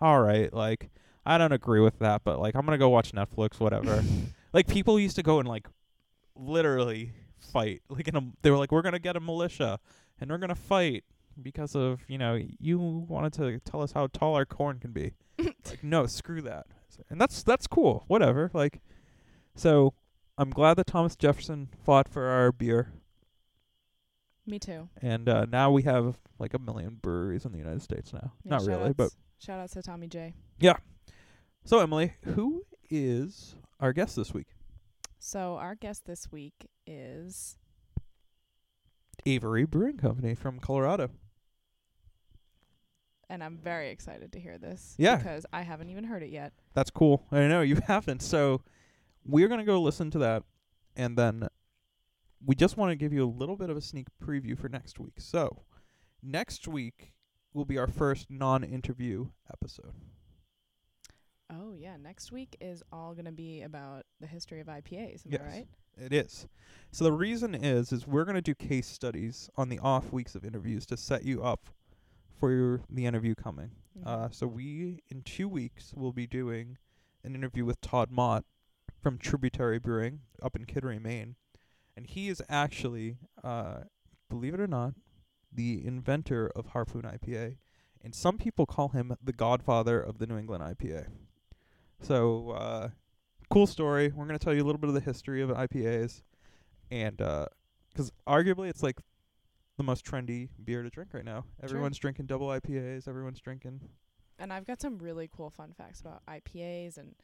all 0.00 0.20
right, 0.20 0.52
like 0.52 0.90
I 1.24 1.38
don't 1.38 1.52
agree 1.52 1.80
with 1.80 1.98
that, 2.00 2.22
but 2.24 2.40
like 2.40 2.54
I'm 2.54 2.62
going 2.66 2.78
to 2.78 2.82
go 2.82 2.88
watch 2.88 3.12
Netflix 3.12 3.60
whatever." 3.60 4.02
like 4.52 4.66
people 4.66 4.98
used 4.98 5.16
to 5.16 5.22
go 5.22 5.38
and 5.38 5.48
like 5.48 5.68
literally 6.34 7.12
fight. 7.38 7.82
Like 7.88 8.08
in 8.08 8.16
a 8.16 8.22
they 8.42 8.50
were 8.50 8.58
like, 8.58 8.72
"We're 8.72 8.82
going 8.82 8.92
to 8.92 8.98
get 8.98 9.16
a 9.16 9.20
militia 9.20 9.78
and 10.20 10.30
we're 10.30 10.38
going 10.38 10.48
to 10.48 10.54
fight 10.54 11.04
because 11.40 11.76
of, 11.76 12.00
you 12.08 12.18
know, 12.18 12.40
you 12.58 12.78
wanted 12.78 13.32
to 13.34 13.60
tell 13.60 13.82
us 13.82 13.92
how 13.92 14.08
tall 14.08 14.34
our 14.34 14.46
corn 14.46 14.78
can 14.78 14.90
be." 14.90 15.12
like, 15.38 15.84
"No, 15.84 16.06
screw 16.06 16.42
that." 16.42 16.66
And 17.10 17.20
that's 17.20 17.42
that's 17.42 17.66
cool. 17.66 18.04
Whatever. 18.08 18.50
Like 18.52 18.80
so 19.54 19.94
I'm 20.38 20.50
glad 20.50 20.74
that 20.74 20.86
Thomas 20.86 21.16
Jefferson 21.16 21.68
fought 21.84 22.08
for 22.08 22.26
our 22.26 22.52
beer 22.52 22.92
Me 24.46 24.58
too. 24.58 24.88
and 25.00 25.28
uh, 25.28 25.46
now 25.46 25.70
we 25.70 25.82
have 25.82 26.18
like 26.38 26.52
a 26.54 26.58
million 26.58 26.98
breweries 27.00 27.44
in 27.44 27.52
the 27.52 27.58
United 27.58 27.82
States 27.82 28.12
now. 28.12 28.32
Yeah, 28.44 28.50
Not 28.50 28.66
really, 28.66 28.92
but 28.92 29.04
shout-outs- 29.04 29.16
shout 29.38 29.60
outs 29.60 29.72
to 29.74 29.82
Tommy 29.82 30.08
J. 30.08 30.34
Yeah. 30.60 30.76
So 31.64 31.80
Emily, 31.80 32.12
who 32.22 32.64
is 32.90 33.54
our 33.80 33.92
guest 33.92 34.16
this 34.16 34.32
week? 34.34 34.48
So 35.18 35.56
our 35.56 35.74
guest 35.74 36.04
this 36.06 36.30
week 36.30 36.68
is 36.86 37.56
Avery 39.24 39.64
Brewing 39.64 39.96
Company 39.96 40.34
from 40.34 40.60
Colorado. 40.60 41.10
and 43.28 43.42
I'm 43.42 43.56
very 43.58 43.88
excited 43.90 44.32
to 44.34 44.38
hear 44.40 44.58
this. 44.58 44.94
Yeah. 44.98 45.16
Because 45.16 45.44
I 45.52 45.62
haven't 45.62 45.88
even 45.90 46.04
heard 46.04 46.22
it 46.22 46.30
yet. 46.30 46.52
That's 46.74 46.90
cool. 46.90 47.24
I 47.32 47.48
know 47.48 47.62
you 47.62 47.76
haven't. 47.86 48.22
So 48.22 48.60
we're 49.26 49.48
gonna 49.48 49.64
go 49.64 49.80
listen 49.80 50.10
to 50.12 50.18
that, 50.18 50.42
and 50.96 51.16
then 51.16 51.48
we 52.44 52.54
just 52.54 52.76
want 52.76 52.90
to 52.92 52.96
give 52.96 53.12
you 53.12 53.24
a 53.24 53.28
little 53.30 53.56
bit 53.56 53.70
of 53.70 53.76
a 53.76 53.80
sneak 53.80 54.06
preview 54.22 54.58
for 54.58 54.68
next 54.68 54.98
week. 54.98 55.14
So 55.18 55.62
next 56.22 56.68
week 56.68 57.12
will 57.52 57.64
be 57.64 57.78
our 57.78 57.86
first 57.86 58.30
non-interview 58.30 59.28
episode. 59.52 59.94
Oh 61.50 61.74
yeah, 61.78 61.96
next 61.96 62.32
week 62.32 62.56
is 62.60 62.82
all 62.92 63.14
gonna 63.14 63.32
be 63.32 63.62
about 63.62 64.04
the 64.20 64.26
history 64.26 64.60
of 64.60 64.66
IPAs, 64.66 65.24
am 65.26 65.32
Yes. 65.32 65.40
I 65.42 65.46
right? 65.46 65.68
It 65.98 66.12
is. 66.12 66.46
So 66.92 67.04
the 67.04 67.12
reason 67.12 67.54
is 67.54 67.90
is 67.92 68.06
we're 68.06 68.24
going 68.26 68.34
to 68.34 68.42
do 68.42 68.54
case 68.54 68.86
studies 68.86 69.48
on 69.56 69.70
the 69.70 69.78
off 69.78 70.12
weeks 70.12 70.34
of 70.34 70.44
interviews 70.44 70.84
to 70.86 70.96
set 70.98 71.24
you 71.24 71.42
up 71.42 71.70
for 72.38 72.52
your, 72.52 72.80
the 72.90 73.06
interview 73.06 73.34
coming. 73.34 73.70
Mhm. 73.98 74.06
Uh, 74.06 74.28
so 74.28 74.46
we 74.46 75.02
in 75.08 75.22
two 75.22 75.48
weeks 75.48 75.94
will 75.94 76.12
be 76.12 76.26
doing 76.26 76.76
an 77.24 77.34
interview 77.34 77.64
with 77.64 77.80
Todd 77.80 78.10
Mott 78.10 78.44
from 79.06 79.18
Tributary 79.18 79.78
Brewing 79.78 80.22
up 80.42 80.56
in 80.56 80.64
Kittery, 80.64 80.98
Maine, 80.98 81.36
and 81.96 82.08
he 82.08 82.28
is 82.28 82.42
actually, 82.48 83.18
uh, 83.44 83.82
believe 84.28 84.52
it 84.52 84.58
or 84.58 84.66
not, 84.66 84.94
the 85.52 85.86
inventor 85.86 86.50
of 86.56 86.70
Harpoon 86.70 87.02
IPA, 87.02 87.58
and 88.02 88.16
some 88.16 88.36
people 88.36 88.66
call 88.66 88.88
him 88.88 89.16
the 89.22 89.32
godfather 89.32 90.00
of 90.00 90.18
the 90.18 90.26
New 90.26 90.36
England 90.36 90.64
IPA. 90.64 91.06
So 92.00 92.50
uh, 92.50 92.88
cool 93.48 93.68
story. 93.68 94.08
We're 94.12 94.26
gonna 94.26 94.40
tell 94.40 94.52
you 94.52 94.64
a 94.64 94.66
little 94.66 94.80
bit 94.80 94.88
of 94.88 94.94
the 94.94 95.00
history 95.00 95.40
of 95.40 95.50
IPAs, 95.50 96.22
and 96.90 97.18
because 97.18 98.10
arguably 98.26 98.68
it's 98.68 98.82
like 98.82 98.98
the 99.76 99.84
most 99.84 100.04
trendy 100.04 100.48
beer 100.64 100.82
to 100.82 100.90
drink 100.90 101.14
right 101.14 101.24
now. 101.24 101.44
Everyone's 101.62 101.98
drinking 101.98 102.26
double 102.26 102.48
IPAs. 102.48 103.06
Everyone's 103.06 103.38
drinking. 103.38 103.82
and 104.40 104.52
I've 104.52 104.66
got 104.66 104.80
some 104.80 104.98
really 104.98 105.30
cool 105.32 105.50
fun 105.50 105.74
facts 105.78 106.00
about 106.00 106.26
IPAs 106.26 106.98
and 106.98 107.14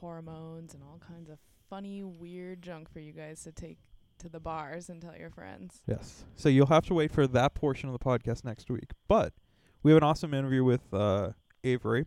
hormones 0.00 0.74
and 0.74 0.82
all 0.82 1.00
kinds 1.06 1.28
of 1.30 1.38
funny, 1.68 2.02
weird 2.02 2.62
junk 2.62 2.92
for 2.92 3.00
you 3.00 3.12
guys 3.12 3.42
to 3.42 3.52
take 3.52 3.78
to 4.18 4.28
the 4.28 4.40
bars 4.40 4.88
and 4.88 5.00
tell 5.00 5.16
your 5.16 5.30
friends. 5.30 5.82
Yes. 5.86 6.24
So 6.34 6.48
you'll 6.48 6.66
have 6.66 6.86
to 6.86 6.94
wait 6.94 7.12
for 7.12 7.26
that 7.26 7.54
portion 7.54 7.88
of 7.88 7.92
the 7.92 7.98
podcast 7.98 8.44
next 8.44 8.70
week. 8.70 8.92
But 9.08 9.32
we 9.82 9.90
have 9.92 9.98
an 9.98 10.04
awesome 10.04 10.34
interview 10.34 10.64
with 10.64 10.92
uh, 10.92 11.30
Avery. 11.64 12.06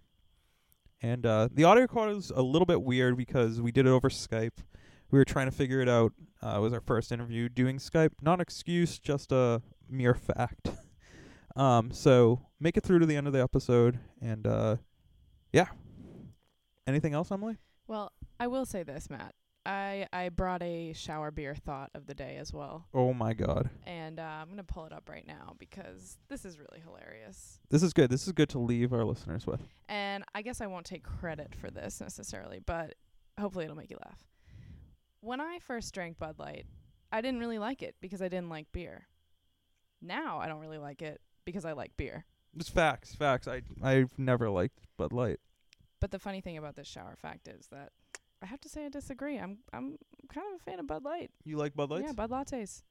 And 1.01 1.25
uh, 1.25 1.49
the 1.53 1.63
audio 1.63 1.87
quality 1.87 2.17
is 2.17 2.31
a 2.31 2.41
little 2.41 2.65
bit 2.65 2.81
weird 2.81 3.15
because 3.15 3.61
we 3.61 3.71
did 3.71 3.85
it 3.85 3.89
over 3.89 4.09
Skype. 4.09 4.57
We 5.11 5.17
were 5.17 5.25
trying 5.25 5.47
to 5.47 5.55
figure 5.55 5.81
it 5.81 5.89
out. 5.89 6.13
Uh, 6.43 6.55
it 6.57 6.59
was 6.59 6.73
our 6.73 6.81
first 6.81 7.11
interview 7.11 7.49
doing 7.49 7.77
Skype. 7.77 8.11
Not 8.21 8.35
an 8.35 8.41
excuse, 8.41 8.99
just 8.99 9.31
a 9.31 9.61
mere 9.89 10.13
fact. 10.13 10.71
um, 11.55 11.91
so 11.91 12.45
make 12.59 12.75
it 12.75 12.83
through 12.83 12.99
to 12.99 13.05
the 13.05 13.15
end 13.15 13.27
of 13.27 13.33
the 13.33 13.41
episode. 13.41 13.99
And 14.21 14.45
uh, 14.45 14.77
yeah. 15.53 15.67
Anything 16.85 17.13
else, 17.13 17.31
Emily? 17.31 17.57
Well, 17.89 18.13
I 18.39 18.45
will 18.47 18.65
say 18.67 18.83
this, 18.83 19.09
Matt. 19.09 19.33
I 19.65 20.07
I 20.13 20.29
brought 20.29 20.61
a 20.63 20.93
shower 20.93 21.31
beer 21.31 21.55
thought 21.55 21.89
of 21.93 22.05
the 22.05 22.13
day 22.13 22.37
as 22.37 22.53
well, 22.53 22.85
Oh 22.93 23.13
my 23.13 23.33
God. 23.33 23.69
and 23.85 24.19
uh, 24.19 24.23
I'm 24.23 24.47
gonna 24.47 24.63
pull 24.63 24.85
it 24.85 24.93
up 24.93 25.09
right 25.09 25.25
now 25.27 25.55
because 25.57 26.17
this 26.29 26.45
is 26.45 26.57
really 26.59 26.79
hilarious. 26.81 27.59
This 27.69 27.83
is 27.83 27.91
good. 27.91 28.09
This 28.09 28.25
is 28.27 28.31
good 28.31 28.47
to 28.49 28.59
leave 28.59 28.93
our 28.93 29.03
listeners 29.03 29.45
with. 29.45 29.59
And 29.89 30.23
I 30.33 30.43
guess 30.43 30.61
I 30.61 30.67
won't 30.67 30.85
take 30.85 31.03
credit 31.03 31.55
for 31.55 31.69
this 31.71 31.99
necessarily, 31.99 32.59
but 32.65 32.93
hopefully 33.39 33.65
it'll 33.65 33.75
make 33.75 33.89
you 33.89 33.97
laugh. 34.05 34.23
When 35.21 35.41
I 35.41 35.59
first 35.59 35.93
drank 35.93 36.19
Bud 36.19 36.39
Light, 36.39 36.65
I 37.11 37.21
didn't 37.21 37.39
really 37.41 37.59
like 37.59 37.81
it 37.81 37.95
because 37.99 38.21
I 38.21 38.29
didn't 38.29 38.49
like 38.49 38.71
beer. 38.71 39.07
Now 40.01 40.39
I 40.39 40.47
don't 40.47 40.61
really 40.61 40.77
like 40.77 41.01
it 41.01 41.19
because 41.43 41.65
I 41.65 41.73
like 41.73 41.97
beer. 41.97 42.23
It's 42.55 42.69
facts. 42.69 43.13
Facts. 43.15 43.47
I 43.47 43.61
I've 43.83 44.17
never 44.17 44.49
liked 44.49 44.79
Bud 44.97 45.11
Light. 45.11 45.39
But 45.99 46.11
the 46.11 46.19
funny 46.19 46.41
thing 46.41 46.57
about 46.57 46.75
this 46.75 46.87
shower 46.87 47.15
fact 47.21 47.47
is 47.47 47.67
that 47.71 47.91
I 48.41 48.45
have 48.45 48.61
to 48.61 48.69
say 48.69 48.85
I 48.85 48.89
disagree. 48.89 49.37
I'm 49.37 49.59
I'm 49.73 49.97
kind 50.33 50.47
of 50.53 50.61
a 50.61 50.63
fan 50.63 50.79
of 50.79 50.87
Bud 50.87 51.03
Light. 51.03 51.31
You 51.43 51.57
like 51.57 51.75
Bud 51.75 51.89
Lights? 51.89 52.05
Yeah, 52.07 52.13
Bud 52.13 52.31
lattes. 52.31 52.83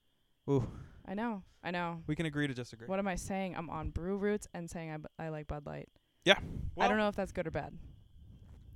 Ooh, 0.50 0.66
I 1.06 1.14
know. 1.14 1.42
I 1.62 1.70
know. 1.70 2.02
we 2.06 2.14
can 2.16 2.26
agree 2.26 2.46
to 2.46 2.54
disagree. 2.54 2.86
What 2.86 2.98
am 2.98 3.08
I 3.08 3.16
saying? 3.16 3.54
I'm 3.56 3.68
on 3.70 3.90
Brew 3.90 4.16
Roots 4.16 4.46
and 4.54 4.70
saying 4.70 4.90
I, 4.92 4.96
bu- 4.98 5.08
I 5.18 5.28
like 5.28 5.46
Bud 5.46 5.66
Light. 5.66 5.88
Well, 6.26 6.36
I 6.78 6.88
don't 6.88 6.98
know 6.98 7.08
if 7.08 7.16
that's 7.16 7.32
good 7.32 7.46
or 7.46 7.50
bad. 7.50 7.72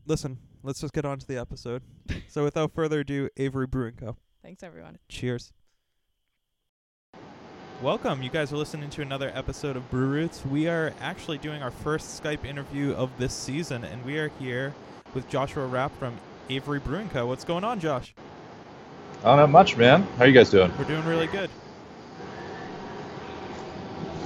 Listen, 0.07 0.39
let's 0.63 0.81
just 0.81 0.93
get 0.93 1.05
on 1.05 1.19
to 1.19 1.27
the 1.27 1.39
episode. 1.39 1.83
so 2.29 2.43
without 2.45 2.75
further 2.75 3.01
ado, 3.01 3.29
Avery 3.37 3.67
Brewing 3.67 3.95
Co. 3.95 4.17
Thanks 4.43 4.63
everyone. 4.63 4.99
Cheers. 5.09 5.53
Welcome. 7.83 8.23
You 8.23 8.31
guys 8.31 8.53
are 8.53 8.57
listening 8.57 8.91
to 8.91 9.03
another 9.03 9.33
episode 9.35 9.77
of 9.77 9.91
Brew 9.91 10.07
Roots. 10.07 10.47
We 10.47 10.69
are 10.69 10.95
actually 11.01 11.39
doing 11.39 11.65
our 11.65 11.73
first 11.73 12.23
Skype 12.23 12.45
interview 12.45 12.93
of 12.93 13.11
this 13.19 13.35
season, 13.35 13.83
and 13.83 14.05
we 14.05 14.19
are 14.19 14.29
here 14.39 14.73
with 15.15 15.29
Joshua 15.29 15.67
Rapp 15.67 15.91
from 15.99 16.17
Avery 16.49 16.79
Brewing 16.79 17.09
Co. 17.09 17.27
What's 17.27 17.43
going 17.43 17.65
on, 17.65 17.81
Josh? 17.81 18.15
Oh, 19.25 19.35
not 19.35 19.51
much, 19.51 19.77
man. 19.77 20.03
How 20.17 20.23
are 20.23 20.27
you 20.29 20.33
guys 20.33 20.49
doing? 20.49 20.71
We're 20.79 20.85
doing 20.85 21.05
really 21.07 21.27
good. 21.27 21.51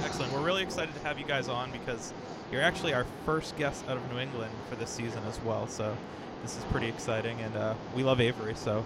Excellent. 0.03 0.31
We're 0.31 0.45
really 0.45 0.61
excited 0.61 0.93
to 0.93 1.01
have 1.01 1.17
you 1.17 1.25
guys 1.25 1.49
on 1.49 1.71
because 1.71 2.13
you're 2.51 2.61
actually 2.61 2.93
our 2.93 3.07
first 3.25 3.57
guest 3.57 3.83
out 3.89 3.97
of 3.97 4.13
New 4.13 4.19
England 4.19 4.51
for 4.69 4.75
this 4.75 4.91
season 4.91 5.23
as 5.27 5.41
well. 5.41 5.67
So 5.67 5.97
this 6.43 6.55
is 6.55 6.63
pretty 6.65 6.89
exciting, 6.89 7.41
and 7.41 7.55
uh, 7.55 7.73
we 7.95 8.03
love 8.03 8.21
Avery. 8.21 8.53
So, 8.53 8.85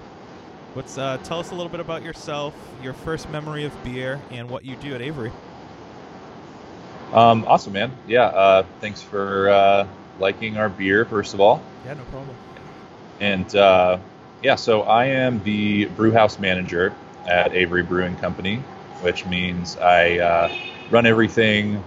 what's 0.73 0.97
uh, 0.97 1.17
tell 1.23 1.39
us 1.39 1.51
a 1.51 1.55
little 1.55 1.69
bit 1.69 1.79
about 1.79 2.03
yourself, 2.03 2.53
your 2.81 2.93
first 2.93 3.29
memory 3.29 3.65
of 3.65 3.83
beer, 3.83 4.19
and 4.31 4.49
what 4.49 4.65
you 4.65 4.75
do 4.77 4.93
at 4.95 5.01
Avery. 5.01 5.31
Um, 7.13 7.43
awesome, 7.47 7.73
man. 7.73 7.91
Yeah. 8.07 8.25
Uh, 8.25 8.65
thanks 8.79 9.01
for 9.01 9.49
uh, 9.49 9.87
liking 10.19 10.57
our 10.57 10.69
beer, 10.69 11.05
first 11.05 11.33
of 11.33 11.41
all. 11.41 11.61
Yeah, 11.85 11.95
no 11.95 12.03
problem. 12.05 12.35
And 13.19 13.55
uh, 13.55 13.97
yeah, 14.41 14.55
so 14.55 14.83
I 14.83 15.05
am 15.05 15.43
the 15.43 15.85
brew 15.85 16.11
house 16.11 16.39
manager 16.39 16.95
at 17.27 17.53
Avery 17.53 17.83
Brewing 17.83 18.15
Company, 18.17 18.57
which 19.01 19.25
means 19.25 19.77
I 19.77 20.19
uh, 20.19 20.57
run 20.89 21.05
everything 21.05 21.83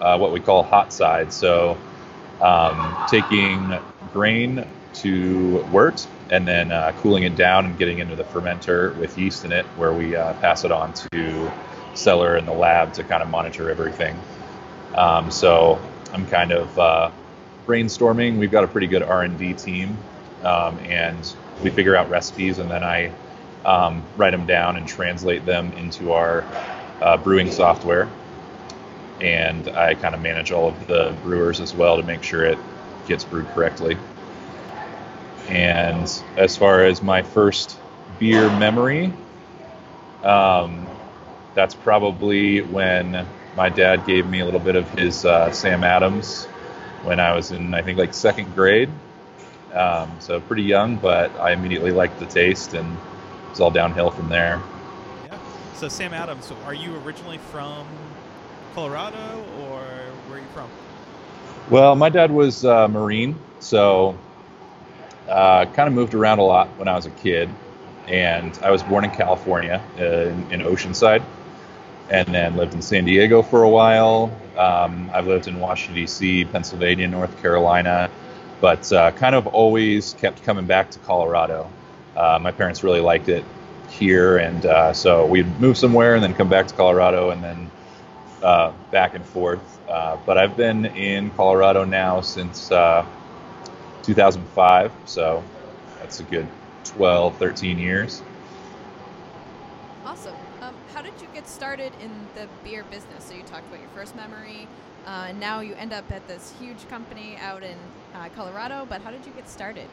uh, 0.00 0.16
what 0.18 0.32
we 0.32 0.40
call 0.40 0.62
hot 0.62 0.92
side. 0.92 1.32
So 1.32 1.76
um, 2.40 2.96
taking 3.08 3.78
grain 4.12 4.66
to 4.94 5.62
wort 5.72 6.06
and 6.30 6.46
then 6.46 6.72
uh, 6.72 6.92
cooling 6.98 7.24
it 7.24 7.36
down 7.36 7.66
and 7.66 7.78
getting 7.78 7.98
into 7.98 8.16
the 8.16 8.24
fermenter 8.24 8.96
with 8.96 9.18
yeast 9.18 9.44
in 9.44 9.52
it, 9.52 9.66
where 9.76 9.92
we 9.92 10.16
uh, 10.16 10.32
pass 10.34 10.64
it 10.64 10.72
on 10.72 10.92
to 10.94 11.52
cellar 11.94 12.36
in 12.36 12.46
the 12.46 12.52
lab 12.52 12.92
to 12.94 13.04
kind 13.04 13.22
of 13.22 13.28
monitor 13.28 13.70
everything. 13.70 14.18
Um, 14.94 15.30
so 15.30 15.80
I'm 16.12 16.26
kind 16.26 16.52
of 16.52 16.78
uh, 16.78 17.10
brainstorming. 17.66 18.38
We've 18.38 18.50
got 18.50 18.64
a 18.64 18.68
pretty 18.68 18.86
good 18.86 19.02
R&D 19.02 19.54
team, 19.54 19.96
um, 20.42 20.78
and 20.80 21.34
we 21.62 21.70
figure 21.70 21.96
out 21.96 22.10
recipes, 22.10 22.58
and 22.58 22.70
then 22.70 22.82
I 22.82 23.12
um, 23.64 24.02
write 24.16 24.30
them 24.30 24.46
down 24.46 24.76
and 24.76 24.86
translate 24.86 25.44
them 25.46 25.72
into 25.74 26.12
our 26.12 26.44
uh, 27.00 27.16
brewing 27.16 27.50
software. 27.50 28.08
And 29.20 29.68
I 29.68 29.94
kind 29.94 30.14
of 30.14 30.20
manage 30.20 30.50
all 30.50 30.68
of 30.68 30.86
the 30.86 31.16
brewers 31.22 31.60
as 31.60 31.74
well 31.74 31.96
to 31.96 32.02
make 32.02 32.22
sure 32.22 32.44
it 32.44 32.58
gets 33.06 33.24
brewed 33.24 33.46
correctly. 33.48 33.96
And 35.48 36.22
as 36.36 36.56
far 36.56 36.84
as 36.84 37.02
my 37.02 37.22
first 37.22 37.78
beer 38.18 38.48
memory, 38.58 39.12
um, 40.22 40.86
that's 41.54 41.74
probably 41.74 42.60
when 42.60 43.26
my 43.56 43.68
dad 43.68 44.06
gave 44.06 44.26
me 44.26 44.40
a 44.40 44.44
little 44.44 44.60
bit 44.60 44.76
of 44.76 44.88
his 44.90 45.24
uh, 45.24 45.50
Sam 45.52 45.84
Adams 45.84 46.46
when 47.02 47.20
I 47.20 47.34
was 47.34 47.50
in, 47.50 47.74
I 47.74 47.82
think, 47.82 47.98
like 47.98 48.14
second 48.14 48.54
grade. 48.54 48.88
Um, 49.74 50.10
so 50.20 50.40
pretty 50.40 50.62
young, 50.62 50.96
but 50.96 51.34
I 51.40 51.52
immediately 51.52 51.90
liked 51.90 52.18
the 52.18 52.26
taste, 52.26 52.74
and 52.74 52.92
it 52.92 53.50
was 53.50 53.60
all 53.60 53.70
downhill 53.70 54.10
from 54.10 54.28
there. 54.28 54.62
Yeah. 55.26 55.38
So 55.74 55.88
Sam 55.88 56.12
Adams, 56.14 56.52
are 56.64 56.74
you 56.74 56.96
originally 56.98 57.38
from 57.38 57.86
Colorado 58.74 59.44
or 59.60 59.80
where 60.28 60.38
are 60.38 60.40
you 60.40 60.46
from? 60.54 60.70
Well, 61.70 61.96
my 61.96 62.08
dad 62.08 62.30
was 62.30 62.64
uh, 62.64 62.88
Marine, 62.88 63.36
so 63.60 64.16
uh, 65.32 65.66
kind 65.66 65.88
of 65.88 65.94
moved 65.94 66.14
around 66.14 66.38
a 66.38 66.42
lot 66.42 66.68
when 66.78 66.88
I 66.88 66.94
was 66.94 67.06
a 67.06 67.10
kid. 67.10 67.48
And 68.06 68.58
I 68.62 68.70
was 68.70 68.82
born 68.82 69.04
in 69.04 69.10
California, 69.10 69.82
uh, 69.98 70.04
in, 70.04 70.52
in 70.52 70.60
Oceanside, 70.60 71.22
and 72.10 72.28
then 72.28 72.56
lived 72.56 72.74
in 72.74 72.82
San 72.82 73.04
Diego 73.04 73.42
for 73.42 73.62
a 73.62 73.68
while. 73.68 74.36
Um, 74.56 75.10
I've 75.14 75.26
lived 75.26 75.46
in 75.46 75.58
Washington, 75.60 75.94
D.C., 75.94 76.44
Pennsylvania, 76.46 77.08
North 77.08 77.40
Carolina, 77.40 78.10
but 78.60 78.92
uh, 78.92 79.12
kind 79.12 79.34
of 79.34 79.46
always 79.46 80.14
kept 80.14 80.42
coming 80.42 80.66
back 80.66 80.90
to 80.90 80.98
Colorado. 81.00 81.70
Uh, 82.16 82.38
my 82.42 82.50
parents 82.50 82.82
really 82.82 83.00
liked 83.00 83.28
it 83.28 83.44
here, 83.88 84.36
and 84.36 84.66
uh, 84.66 84.92
so 84.92 85.24
we'd 85.24 85.60
move 85.60 85.78
somewhere 85.78 86.14
and 86.14 86.22
then 86.22 86.34
come 86.34 86.48
back 86.48 86.66
to 86.66 86.74
Colorado 86.74 87.30
and 87.30 87.42
then 87.42 87.70
uh, 88.42 88.72
back 88.90 89.14
and 89.14 89.24
forth. 89.24 89.78
Uh, 89.88 90.18
but 90.26 90.36
I've 90.36 90.56
been 90.56 90.86
in 90.86 91.30
Colorado 91.30 91.84
now 91.84 92.20
since 92.20 92.70
uh, 92.72 93.06
2005, 94.02 94.92
so 95.04 95.42
that's 96.00 96.20
a 96.20 96.24
good 96.24 96.46
12, 96.84 97.36
13 97.36 97.78
years. 97.78 98.22
Awesome. 100.04 100.34
Um, 100.60 100.74
how 100.94 101.02
did 101.02 101.12
you 101.20 101.28
get 101.32 101.48
started 101.48 101.92
in 102.00 102.10
the 102.34 102.48
beer 102.64 102.84
business? 102.90 103.24
So 103.24 103.34
you 103.34 103.42
talked 103.42 103.66
about 103.68 103.80
your 103.80 103.88
first 103.90 104.16
memory, 104.16 104.66
uh, 105.06 105.26
and 105.28 105.40
now 105.40 105.60
you 105.60 105.74
end 105.74 105.92
up 105.92 106.10
at 106.10 106.26
this 106.28 106.52
huge 106.60 106.88
company 106.88 107.36
out 107.40 107.62
in 107.62 107.76
uh, 108.14 108.28
Colorado. 108.34 108.86
But 108.88 109.00
how 109.02 109.10
did 109.10 109.24
you 109.24 109.32
get 109.32 109.48
started? 109.48 109.88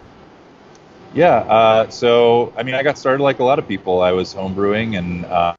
Yeah, 1.13 1.37
uh, 1.37 1.89
so 1.89 2.53
I 2.57 2.63
mean, 2.63 2.75
I 2.75 2.83
got 2.83 2.97
started 2.97 3.23
like 3.23 3.39
a 3.39 3.43
lot 3.43 3.59
of 3.59 3.67
people. 3.67 4.01
I 4.01 4.11
was 4.11 4.33
homebrewing 4.33 4.97
and 4.97 5.25
uh, 5.25 5.55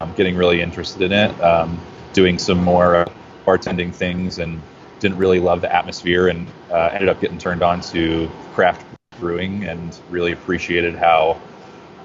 I'm 0.00 0.12
getting 0.14 0.36
really 0.36 0.60
interested 0.60 1.02
in 1.02 1.12
it, 1.12 1.40
um, 1.42 1.78
doing 2.12 2.38
some 2.38 2.62
more 2.62 2.96
uh, 2.96 3.12
bartending 3.46 3.94
things, 3.94 4.38
and 4.38 4.60
didn't 5.00 5.18
really 5.18 5.40
love 5.40 5.60
the 5.60 5.74
atmosphere, 5.74 6.28
and 6.28 6.46
uh, 6.70 6.90
ended 6.92 7.08
up 7.08 7.20
getting 7.20 7.38
turned 7.38 7.62
on 7.62 7.80
to 7.80 8.30
craft 8.54 8.86
brewing, 9.18 9.64
and 9.64 9.98
really 10.10 10.32
appreciated 10.32 10.94
how 10.94 11.40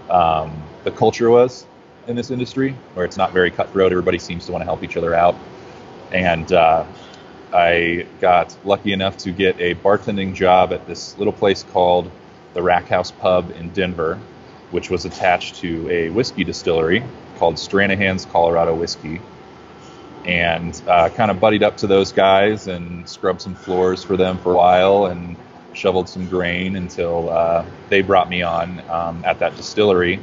um, 0.10 0.64
the 0.84 0.92
culture 0.92 1.30
was 1.30 1.66
in 2.08 2.16
this 2.16 2.32
industry, 2.32 2.76
where 2.94 3.06
it's 3.06 3.18
not 3.18 3.32
very 3.32 3.52
cutthroat. 3.52 3.92
Everybody 3.92 4.20
seems 4.20 4.46
to 4.48 4.52
want 4.52 4.62
to 4.62 4.66
help 4.66 4.84
each 4.84 4.98
other 4.98 5.14
out, 5.14 5.36
and 6.12 6.52
uh, 6.52 6.86
I 7.54 8.06
got 8.20 8.56
lucky 8.66 8.92
enough 8.92 9.18
to 9.20 9.32
get 9.32 9.60
a 9.60 9.76
bartending 9.76 10.34
job 10.34 10.74
at 10.74 10.88
this 10.88 11.18
little 11.18 11.34
place 11.34 11.64
called 11.64 12.12
the 12.54 12.62
Rack 12.62 12.88
House 12.88 13.12
Pub 13.12 13.52
in 13.52 13.70
Denver, 13.70 14.20
which 14.72 14.90
was 14.90 15.06
attached 15.06 15.56
to 15.58 15.90
a 15.90 16.10
whiskey 16.10 16.44
distillery 16.44 17.04
called 17.38 17.56
Stranahan's 17.56 18.26
Colorado 18.26 18.76
Whiskey. 18.76 19.22
And 20.26 20.82
uh, 20.88 21.10
kind 21.10 21.30
of 21.30 21.40
buddied 21.40 21.62
up 21.62 21.78
to 21.78 21.88
those 21.88 22.12
guys 22.12 22.68
and 22.68 23.08
scrubbed 23.08 23.42
some 23.42 23.54
floors 23.56 24.04
for 24.04 24.18
them 24.18 24.38
for 24.40 24.54
a 24.54 24.56
while 24.56 25.06
and 25.06 25.36
shoveled 25.74 26.10
some 26.10 26.28
grain 26.28 26.76
until 26.78 27.30
uh, 27.30 27.66
they 27.90 28.02
brought 28.02 28.30
me 28.30 28.42
on 28.42 28.82
um, 28.90 29.24
at 29.24 29.40
that 29.40 29.56
distillery. 29.56 30.20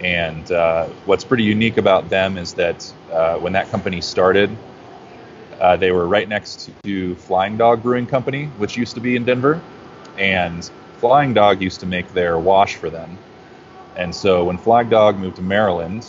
And 0.00 0.50
uh, 0.52 0.86
what's 1.06 1.24
pretty 1.24 1.44
unique 1.44 1.76
about 1.76 2.08
them 2.10 2.36
is 2.36 2.54
that 2.54 2.92
uh, 3.10 3.38
when 3.38 3.52
that 3.54 3.70
company 3.70 4.00
started, 4.00 4.54
uh, 5.60 5.76
they 5.76 5.90
were 5.90 6.06
right 6.06 6.28
next 6.28 6.70
to 6.84 7.14
Flying 7.16 7.56
Dog 7.56 7.82
Brewing 7.82 8.06
Company, 8.06 8.46
which 8.58 8.76
used 8.76 8.94
to 8.94 9.00
be 9.00 9.16
in 9.16 9.24
Denver. 9.24 9.60
And 10.16 10.68
Flying 10.98 11.34
Dog 11.34 11.62
used 11.62 11.80
to 11.80 11.86
make 11.86 12.12
their 12.12 12.38
wash 12.38 12.76
for 12.76 12.90
them. 12.90 13.18
And 13.96 14.14
so 14.14 14.44
when 14.44 14.58
Flying 14.58 14.88
Dog 14.88 15.18
moved 15.18 15.36
to 15.36 15.42
Maryland, 15.42 16.06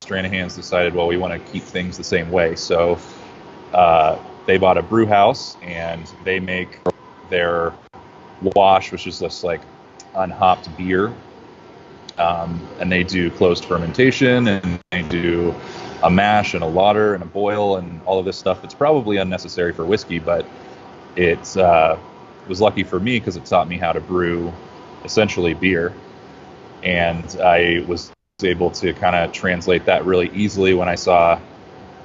Stranahan's 0.00 0.56
decided, 0.56 0.94
well, 0.94 1.06
we 1.06 1.16
want 1.16 1.32
to 1.32 1.52
keep 1.52 1.62
things 1.62 1.96
the 1.96 2.04
same 2.04 2.30
way. 2.30 2.54
So 2.54 2.98
uh, 3.72 4.18
they 4.46 4.58
bought 4.58 4.78
a 4.78 4.82
brew 4.82 5.06
house 5.06 5.56
and 5.62 6.10
they 6.24 6.40
make 6.40 6.80
their 7.30 7.72
wash, 8.56 8.92
which 8.92 9.06
is 9.06 9.18
just 9.18 9.44
like 9.44 9.60
unhopped 10.14 10.74
beer. 10.76 11.14
Um, 12.18 12.60
and 12.78 12.92
they 12.92 13.04
do 13.04 13.30
closed 13.30 13.64
fermentation 13.64 14.48
and 14.48 14.80
they 14.90 15.02
do 15.02 15.54
a 16.02 16.10
mash 16.10 16.54
and 16.54 16.62
a 16.62 16.66
lauter 16.66 17.14
and 17.14 17.22
a 17.22 17.26
boil 17.26 17.76
and 17.76 18.02
all 18.02 18.18
of 18.18 18.24
this 18.24 18.36
stuff. 18.36 18.64
It's 18.64 18.74
probably 18.74 19.16
unnecessary 19.16 19.72
for 19.72 19.86
whiskey, 19.86 20.18
but 20.18 20.46
it 21.16 21.56
uh, 21.56 21.96
was 22.48 22.60
lucky 22.60 22.84
for 22.84 23.00
me 23.00 23.18
because 23.18 23.36
it 23.36 23.44
taught 23.44 23.68
me 23.68 23.78
how 23.78 23.92
to 23.92 24.00
brew 24.00 24.52
essentially 25.04 25.54
beer. 25.54 25.94
And 26.82 27.24
I 27.40 27.84
was 27.86 28.12
able 28.44 28.70
to 28.72 28.92
kind 28.94 29.16
of 29.16 29.32
translate 29.32 29.84
that 29.86 30.04
really 30.04 30.30
easily 30.34 30.74
when 30.74 30.88
I 30.88 30.94
saw 30.94 31.40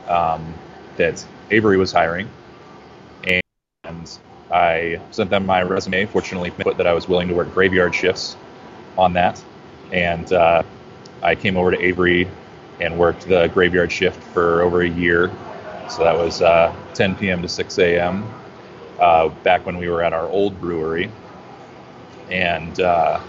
um, 0.08 0.54
that 0.98 1.26
Avery 1.52 1.78
was 1.78 1.92
hiring. 1.92 2.30
And 3.84 4.20
I 4.52 5.00
sent 5.12 5.30
them 5.30 5.46
my 5.46 5.62
resume. 5.64 6.06
Fortunately, 6.06 6.52
put 6.52 6.78
that 6.78 6.88
I 6.88 6.94
was 6.94 7.08
willing 7.08 7.28
to 7.30 7.34
work 7.36 7.54
graveyard 7.54 7.94
shifts 7.96 8.36
on 8.98 9.14
that. 9.14 9.44
And 9.92 10.32
uh, 10.34 10.64
I 11.22 11.36
came 11.36 11.58
over 11.58 11.72
to 11.72 11.80
Avery 11.82 12.30
and 12.80 12.98
worked 12.98 13.28
the 13.28 13.48
graveyard 13.48 13.92
shift 13.92 14.22
for 14.34 14.62
over 14.62 14.82
a 14.82 14.90
year. 14.90 15.32
So 15.90 16.04
that 16.04 16.16
was 16.18 16.42
uh, 16.42 16.76
10 16.94 17.16
p.m. 17.16 17.42
to 17.42 17.48
6 17.48 17.80
a.m. 17.80 18.24
Uh, 19.00 19.30
back 19.44 19.66
when 19.66 19.78
we 19.78 19.90
were 19.90 20.04
at 20.04 20.14
our 20.14 20.28
old 20.30 20.60
brewery, 20.60 21.12
and 22.30 22.80
uh, 22.80 23.22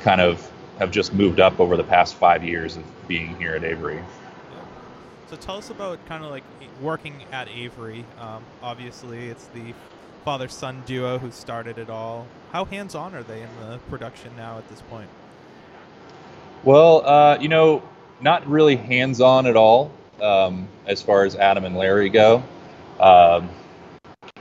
kind 0.00 0.20
of 0.20 0.51
have 0.82 0.90
just 0.90 1.14
moved 1.14 1.38
up 1.38 1.60
over 1.60 1.76
the 1.76 1.84
past 1.84 2.16
five 2.16 2.42
years 2.44 2.76
of 2.76 2.84
being 3.06 3.36
here 3.36 3.54
at 3.54 3.62
Avery. 3.62 4.02
So 5.30 5.36
tell 5.36 5.56
us 5.56 5.70
about 5.70 6.04
kind 6.06 6.24
of 6.24 6.30
like 6.30 6.42
working 6.80 7.22
at 7.30 7.48
Avery. 7.48 8.04
Um, 8.20 8.42
obviously, 8.62 9.28
it's 9.28 9.46
the 9.46 9.74
father-son 10.24 10.82
duo 10.84 11.18
who 11.18 11.30
started 11.30 11.78
it 11.78 11.88
all. 11.88 12.26
How 12.50 12.64
hands-on 12.64 13.14
are 13.14 13.22
they 13.22 13.42
in 13.42 13.48
the 13.60 13.78
production 13.88 14.34
now 14.36 14.58
at 14.58 14.68
this 14.68 14.82
point? 14.82 15.08
Well, 16.64 17.06
uh, 17.06 17.38
you 17.40 17.48
know, 17.48 17.82
not 18.20 18.46
really 18.46 18.76
hands-on 18.76 19.46
at 19.46 19.56
all 19.56 19.92
um, 20.20 20.68
as 20.86 21.00
far 21.00 21.24
as 21.24 21.36
Adam 21.36 21.64
and 21.64 21.76
Larry 21.76 22.08
go. 22.08 22.42
Um, 23.00 23.48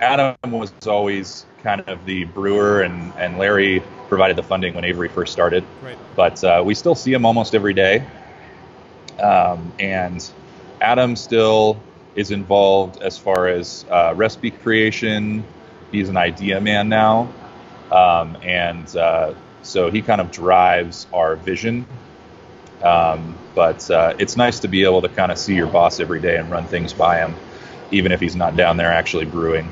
Adam 0.01 0.35
was 0.51 0.73
always 0.87 1.45
kind 1.63 1.81
of 1.81 2.03
the 2.05 2.25
brewer, 2.25 2.81
and, 2.81 3.13
and 3.17 3.37
Larry 3.37 3.83
provided 4.09 4.35
the 4.35 4.43
funding 4.43 4.73
when 4.73 4.83
Avery 4.83 5.07
first 5.07 5.31
started. 5.31 5.63
Right. 5.81 5.97
But 6.15 6.43
uh, 6.43 6.63
we 6.65 6.73
still 6.73 6.95
see 6.95 7.13
him 7.13 7.25
almost 7.25 7.53
every 7.53 7.73
day. 7.73 8.05
Um, 9.19 9.71
and 9.79 10.27
Adam 10.81 11.15
still 11.15 11.79
is 12.15 12.31
involved 12.31 13.01
as 13.01 13.17
far 13.17 13.47
as 13.47 13.85
uh, 13.89 14.13
recipe 14.15 14.51
creation. 14.51 15.43
He's 15.91 16.09
an 16.09 16.17
idea 16.17 16.59
man 16.59 16.89
now. 16.89 17.31
Um, 17.91 18.37
and 18.41 18.93
uh, 18.95 19.35
so 19.61 19.91
he 19.91 20.01
kind 20.01 20.19
of 20.19 20.31
drives 20.31 21.05
our 21.13 21.35
vision. 21.35 21.85
Um, 22.83 23.37
but 23.53 23.89
uh, 23.91 24.15
it's 24.17 24.35
nice 24.35 24.59
to 24.61 24.67
be 24.67 24.83
able 24.83 25.03
to 25.03 25.09
kind 25.09 25.31
of 25.31 25.37
see 25.37 25.55
your 25.55 25.67
boss 25.67 25.99
every 25.99 26.19
day 26.19 26.37
and 26.37 26.49
run 26.49 26.65
things 26.65 26.93
by 26.93 27.19
him, 27.19 27.35
even 27.91 28.11
if 28.11 28.19
he's 28.19 28.35
not 28.35 28.55
down 28.55 28.77
there 28.77 28.91
actually 28.91 29.25
brewing. 29.25 29.69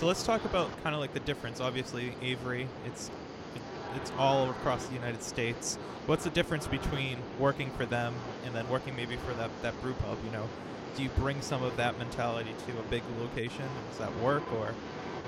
So 0.00 0.06
let's 0.06 0.22
talk 0.22 0.42
about 0.46 0.70
kind 0.82 0.94
of 0.94 1.00
like 1.02 1.12
the 1.12 1.20
difference. 1.20 1.60
Obviously, 1.60 2.14
Avery, 2.22 2.66
it's 2.86 3.10
it's 3.94 4.10
all 4.16 4.48
across 4.48 4.86
the 4.86 4.94
United 4.94 5.22
States. 5.22 5.76
What's 6.06 6.24
the 6.24 6.30
difference 6.30 6.66
between 6.66 7.18
working 7.38 7.70
for 7.72 7.84
them 7.84 8.14
and 8.46 8.54
then 8.54 8.66
working 8.70 8.96
maybe 8.96 9.16
for 9.16 9.34
that 9.34 9.50
that 9.60 9.78
brew 9.82 9.92
pub? 9.92 10.16
You 10.24 10.32
know, 10.32 10.48
do 10.96 11.02
you 11.02 11.10
bring 11.18 11.42
some 11.42 11.62
of 11.62 11.76
that 11.76 11.98
mentality 11.98 12.54
to 12.66 12.78
a 12.78 12.82
big 12.84 13.02
location? 13.20 13.66
Does 13.90 13.98
that 13.98 14.16
work, 14.20 14.42
or 14.54 14.72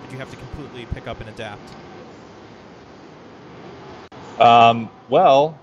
did 0.04 0.12
you 0.12 0.16
have 0.16 0.30
to 0.30 0.36
completely 0.38 0.86
pick 0.94 1.06
up 1.06 1.20
and 1.20 1.28
adapt? 1.28 1.70
Um, 4.40 4.88
well, 5.10 5.60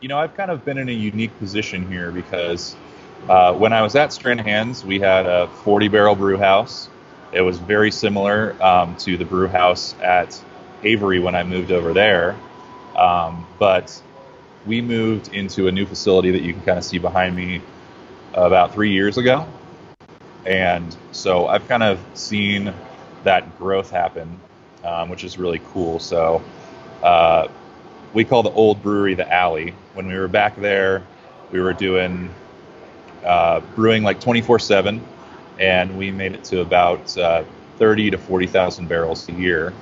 you 0.00 0.08
know, 0.08 0.18
I've 0.18 0.36
kind 0.36 0.50
of 0.50 0.64
been 0.64 0.78
in 0.78 0.88
a 0.88 0.92
unique 0.92 1.38
position 1.38 1.86
here 1.86 2.10
because 2.10 2.74
uh, 3.28 3.54
when 3.54 3.72
I 3.72 3.80
was 3.80 3.94
at 3.94 4.10
Stranahan's, 4.10 4.84
we 4.84 4.98
had 4.98 5.26
a 5.26 5.46
40 5.62 5.86
barrel 5.86 6.16
brew 6.16 6.36
house. 6.36 6.88
It 7.32 7.42
was 7.42 7.58
very 7.58 7.90
similar 7.90 8.56
um, 8.62 8.96
to 8.98 9.16
the 9.16 9.24
brew 9.24 9.48
house 9.48 9.94
at 10.00 10.40
Avery 10.82 11.20
when 11.20 11.34
I 11.34 11.42
moved 11.42 11.72
over 11.72 11.92
there. 11.92 12.38
Um, 12.96 13.46
but 13.58 14.00
we 14.66 14.80
moved 14.80 15.32
into 15.34 15.68
a 15.68 15.72
new 15.72 15.86
facility 15.86 16.30
that 16.32 16.42
you 16.42 16.52
can 16.52 16.62
kind 16.62 16.78
of 16.78 16.84
see 16.84 16.98
behind 16.98 17.36
me 17.36 17.62
about 18.34 18.72
three 18.72 18.92
years 18.92 19.18
ago. 19.18 19.46
And 20.44 20.96
so 21.12 21.46
I've 21.46 21.66
kind 21.68 21.82
of 21.82 22.00
seen 22.14 22.72
that 23.24 23.58
growth 23.58 23.90
happen, 23.90 24.40
um, 24.84 25.08
which 25.08 25.24
is 25.24 25.38
really 25.38 25.60
cool. 25.72 25.98
So 25.98 26.42
uh, 27.02 27.48
we 28.14 28.24
call 28.24 28.42
the 28.42 28.50
old 28.50 28.82
brewery 28.82 29.14
the 29.14 29.30
alley. 29.30 29.74
When 29.94 30.06
we 30.06 30.14
were 30.14 30.28
back 30.28 30.56
there, 30.56 31.06
we 31.52 31.60
were 31.60 31.72
doing 31.72 32.30
uh, 33.24 33.60
brewing 33.74 34.02
like 34.02 34.20
24 34.20 34.58
7, 34.58 35.04
and 35.58 35.96
we 35.98 36.10
made 36.12 36.34
it 36.34 36.44
to 36.44 36.60
about 36.60 37.16
uh, 37.18 37.44
30 37.78 38.12
to 38.12 38.18
40,000 38.18 38.88
barrels 38.88 39.28
a 39.28 39.32
year. 39.32 39.74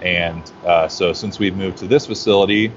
And 0.00 0.50
uh, 0.64 0.88
so 0.88 1.12
since 1.12 1.38
we've 1.38 1.56
moved 1.56 1.78
to 1.78 1.88
this 1.88 2.06
facility, 2.06 2.72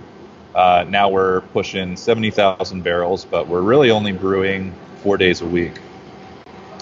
Uh, 0.53 0.85
now 0.89 1.09
we're 1.09 1.41
pushing 1.53 1.95
70,000 1.95 2.83
barrels, 2.83 3.25
but 3.25 3.47
we're 3.47 3.61
really 3.61 3.91
only 3.91 4.11
brewing 4.11 4.81
four 4.97 5.17
days 5.17 5.41
a 5.41 5.47
week. 5.47 5.81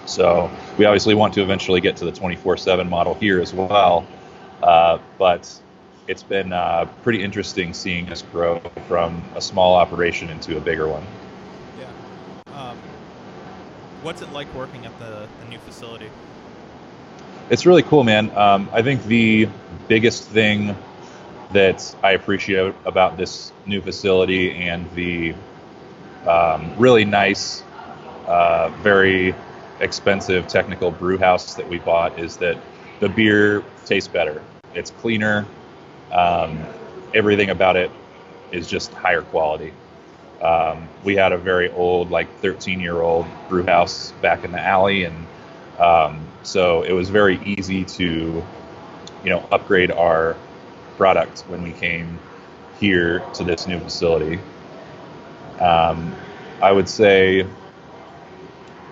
So 0.05 0.51
we 0.77 0.85
obviously 0.85 1.15
want 1.15 1.33
to 1.35 1.43
eventually 1.43 1.81
get 1.81 1.97
to 1.97 2.05
the 2.05 2.11
24/7 2.11 2.89
model 2.89 3.15
here 3.15 3.41
as 3.41 3.53
well. 3.53 4.07
Uh, 4.61 4.99
but 5.17 5.61
it's 6.07 6.23
been 6.23 6.51
uh, 6.53 6.85
pretty 7.03 7.23
interesting 7.23 7.73
seeing 7.73 8.11
us 8.11 8.23
grow 8.23 8.59
from 8.87 9.31
a 9.35 9.41
small 9.41 9.75
operation 9.75 10.29
into 10.29 10.57
a 10.57 10.61
bigger 10.61 10.87
one. 10.89 11.05
What's 14.01 14.21
it 14.21 14.31
like 14.31 14.53
working 14.55 14.85
at 14.85 14.97
the, 14.97 15.27
the 15.41 15.49
new 15.49 15.57
facility? 15.59 16.09
It's 17.49 17.65
really 17.65 17.83
cool, 17.83 18.05
man. 18.05 18.31
Um, 18.37 18.69
I 18.71 18.81
think 18.81 19.03
the 19.05 19.49
biggest 19.89 20.23
thing 20.23 20.75
that 21.51 21.95
I 22.01 22.11
appreciate 22.11 22.73
about 22.85 23.17
this 23.17 23.51
new 23.65 23.81
facility 23.81 24.53
and 24.53 24.89
the 24.91 25.33
um, 26.25 26.71
really 26.77 27.03
nice, 27.03 27.61
uh, 28.27 28.69
very 28.81 29.35
expensive 29.81 30.47
technical 30.47 30.91
brew 30.91 31.17
house 31.17 31.55
that 31.55 31.67
we 31.67 31.79
bought 31.79 32.17
is 32.19 32.37
that 32.37 32.57
the 32.99 33.09
beer 33.09 33.63
tastes 33.85 34.07
better. 34.07 34.41
It's 34.75 34.91
cleaner. 34.91 35.45
Um, 36.11 36.63
everything 37.13 37.49
about 37.49 37.75
it 37.75 37.91
is 38.51 38.67
just 38.67 38.93
higher 38.93 39.23
quality. 39.23 39.73
Um, 40.41 40.87
we 41.03 41.15
had 41.15 41.31
a 41.31 41.37
very 41.37 41.69
old, 41.71 42.11
like 42.11 42.33
13 42.39 42.79
year 42.79 43.01
old 43.01 43.25
brew 43.49 43.65
house 43.65 44.11
back 44.21 44.43
in 44.43 44.51
the 44.51 44.59
alley, 44.59 45.03
and 45.03 45.27
um, 45.79 46.25
so 46.43 46.83
it 46.83 46.93
was 46.93 47.09
very 47.09 47.39
easy 47.43 47.83
to, 47.85 48.43
you 49.23 49.29
know, 49.29 49.47
upgrade 49.51 49.91
our 49.91 50.35
product 50.97 51.41
when 51.47 51.61
we 51.63 51.71
came 51.71 52.19
here 52.79 53.19
to 53.33 53.43
this 53.43 53.67
new 53.67 53.79
facility. 53.79 54.39
Um, 55.59 56.15
I 56.61 56.71
would 56.71 56.87
say 56.87 57.45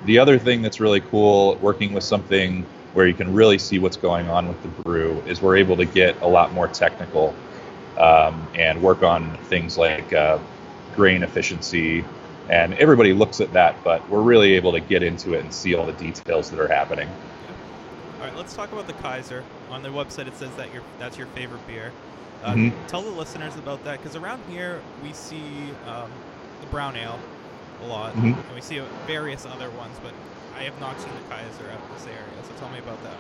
the 0.06 0.20
other 0.20 0.38
thing 0.38 0.62
that's 0.62 0.80
really 0.80 1.02
cool 1.02 1.56
working 1.56 1.94
with 1.94 2.04
something 2.04 2.66
where 2.94 3.08
you 3.08 3.14
can 3.14 3.34
really 3.34 3.58
see 3.58 3.80
what's 3.80 3.98
going 3.98 4.28
on 4.30 4.48
with 4.48 4.62
the 4.64 4.70
brew 4.70 5.22
is 5.28 5.42
we're 5.42 5.58
able 5.58 5.78
to 5.78 5.86
get 5.86 6.20
a 6.22 6.28
lot 6.28 6.54
more 6.54 6.68
technical 6.68 7.36
um, 7.98 8.48
and 8.56 8.82
work 8.82 9.04
on 9.04 9.38
things 9.44 9.78
like 9.78 10.14
uh, 10.14 10.40
grain 10.98 11.24
efficiency. 11.24 12.04
And 12.50 12.74
everybody 12.74 13.14
looks 13.14 13.40
at 13.40 13.54
that, 13.54 13.82
but 13.84 14.10
we're 14.10 14.22
really 14.22 14.54
able 14.54 14.72
to 14.74 14.80
get 14.80 15.04
into 15.04 15.34
it 15.34 15.42
and 15.42 15.54
see 15.54 15.76
all 15.76 15.86
the 15.86 15.94
details 15.94 16.50
that 16.50 16.60
are 16.60 16.68
happening. 16.68 17.08
All 18.20 18.26
right, 18.26 18.36
let's 18.36 18.56
talk 18.56 18.72
about 18.72 18.88
the 18.88 18.94
Kaiser. 18.94 19.44
On 19.70 19.84
their 19.84 19.92
website, 19.92 20.28
it 20.28 20.36
says 20.36 20.50
that 20.56 20.74
your 20.74 20.82
that's 20.98 21.18
your 21.18 21.28
favorite 21.28 21.66
beer. 21.68 21.92
Uh, 22.44 22.54
Mhm. 22.54 22.74
Tell 22.88 23.02
the 23.02 23.12
listeners 23.12 23.56
about 23.56 23.84
that, 23.84 24.02
because 24.02 24.16
around 24.16 24.42
here 24.50 24.82
we 25.04 25.12
see 25.14 25.72
um, 25.88 26.10
the 26.62 26.68
brown 26.68 26.96
ale 26.96 27.20
a 27.84 27.88
lot, 27.88 28.14
Mhm. 28.16 28.36
and 28.36 28.56
we 28.56 28.62
see 28.62 28.82
various 29.06 29.46
other 29.46 29.70
ones, 29.72 30.00
but 30.02 30.14
I 30.58 30.64
have 30.64 30.80
not 30.80 31.00
seen 31.00 31.12
the 31.14 31.36
Kaiser 31.36 31.70
out 31.72 31.80
in 31.80 31.96
this 31.96 32.06
area. 32.06 32.44
So 32.44 32.54
tell 32.60 32.70
me 32.70 32.80
about 32.80 32.98
that. 33.04 33.18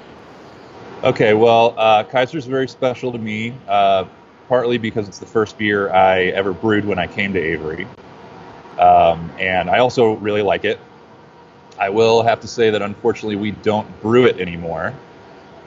Okay, 1.03 1.33
well, 1.33 1.75
uh, 1.77 2.03
is 2.33 2.45
very 2.45 2.67
special 2.67 3.11
to 3.11 3.19
me, 3.19 3.53
uh, 3.67 4.05
partly 4.47 4.77
because 4.77 5.07
it's 5.07 5.19
the 5.19 5.25
first 5.25 5.57
beer 5.57 5.91
I 5.91 6.25
ever 6.25 6.53
brewed 6.53 6.85
when 6.85 6.99
I 6.99 7.07
came 7.07 7.33
to 7.33 7.39
Avery. 7.39 7.87
Um, 8.79 9.31
and 9.39 9.69
I 9.69 9.79
also 9.79 10.13
really 10.13 10.41
like 10.41 10.65
it. 10.65 10.79
I 11.79 11.89
will 11.89 12.23
have 12.23 12.39
to 12.41 12.47
say 12.47 12.69
that 12.69 12.81
unfortunately 12.81 13.35
we 13.35 13.51
don't 13.51 14.01
brew 14.01 14.25
it 14.25 14.39
anymore. 14.39 14.93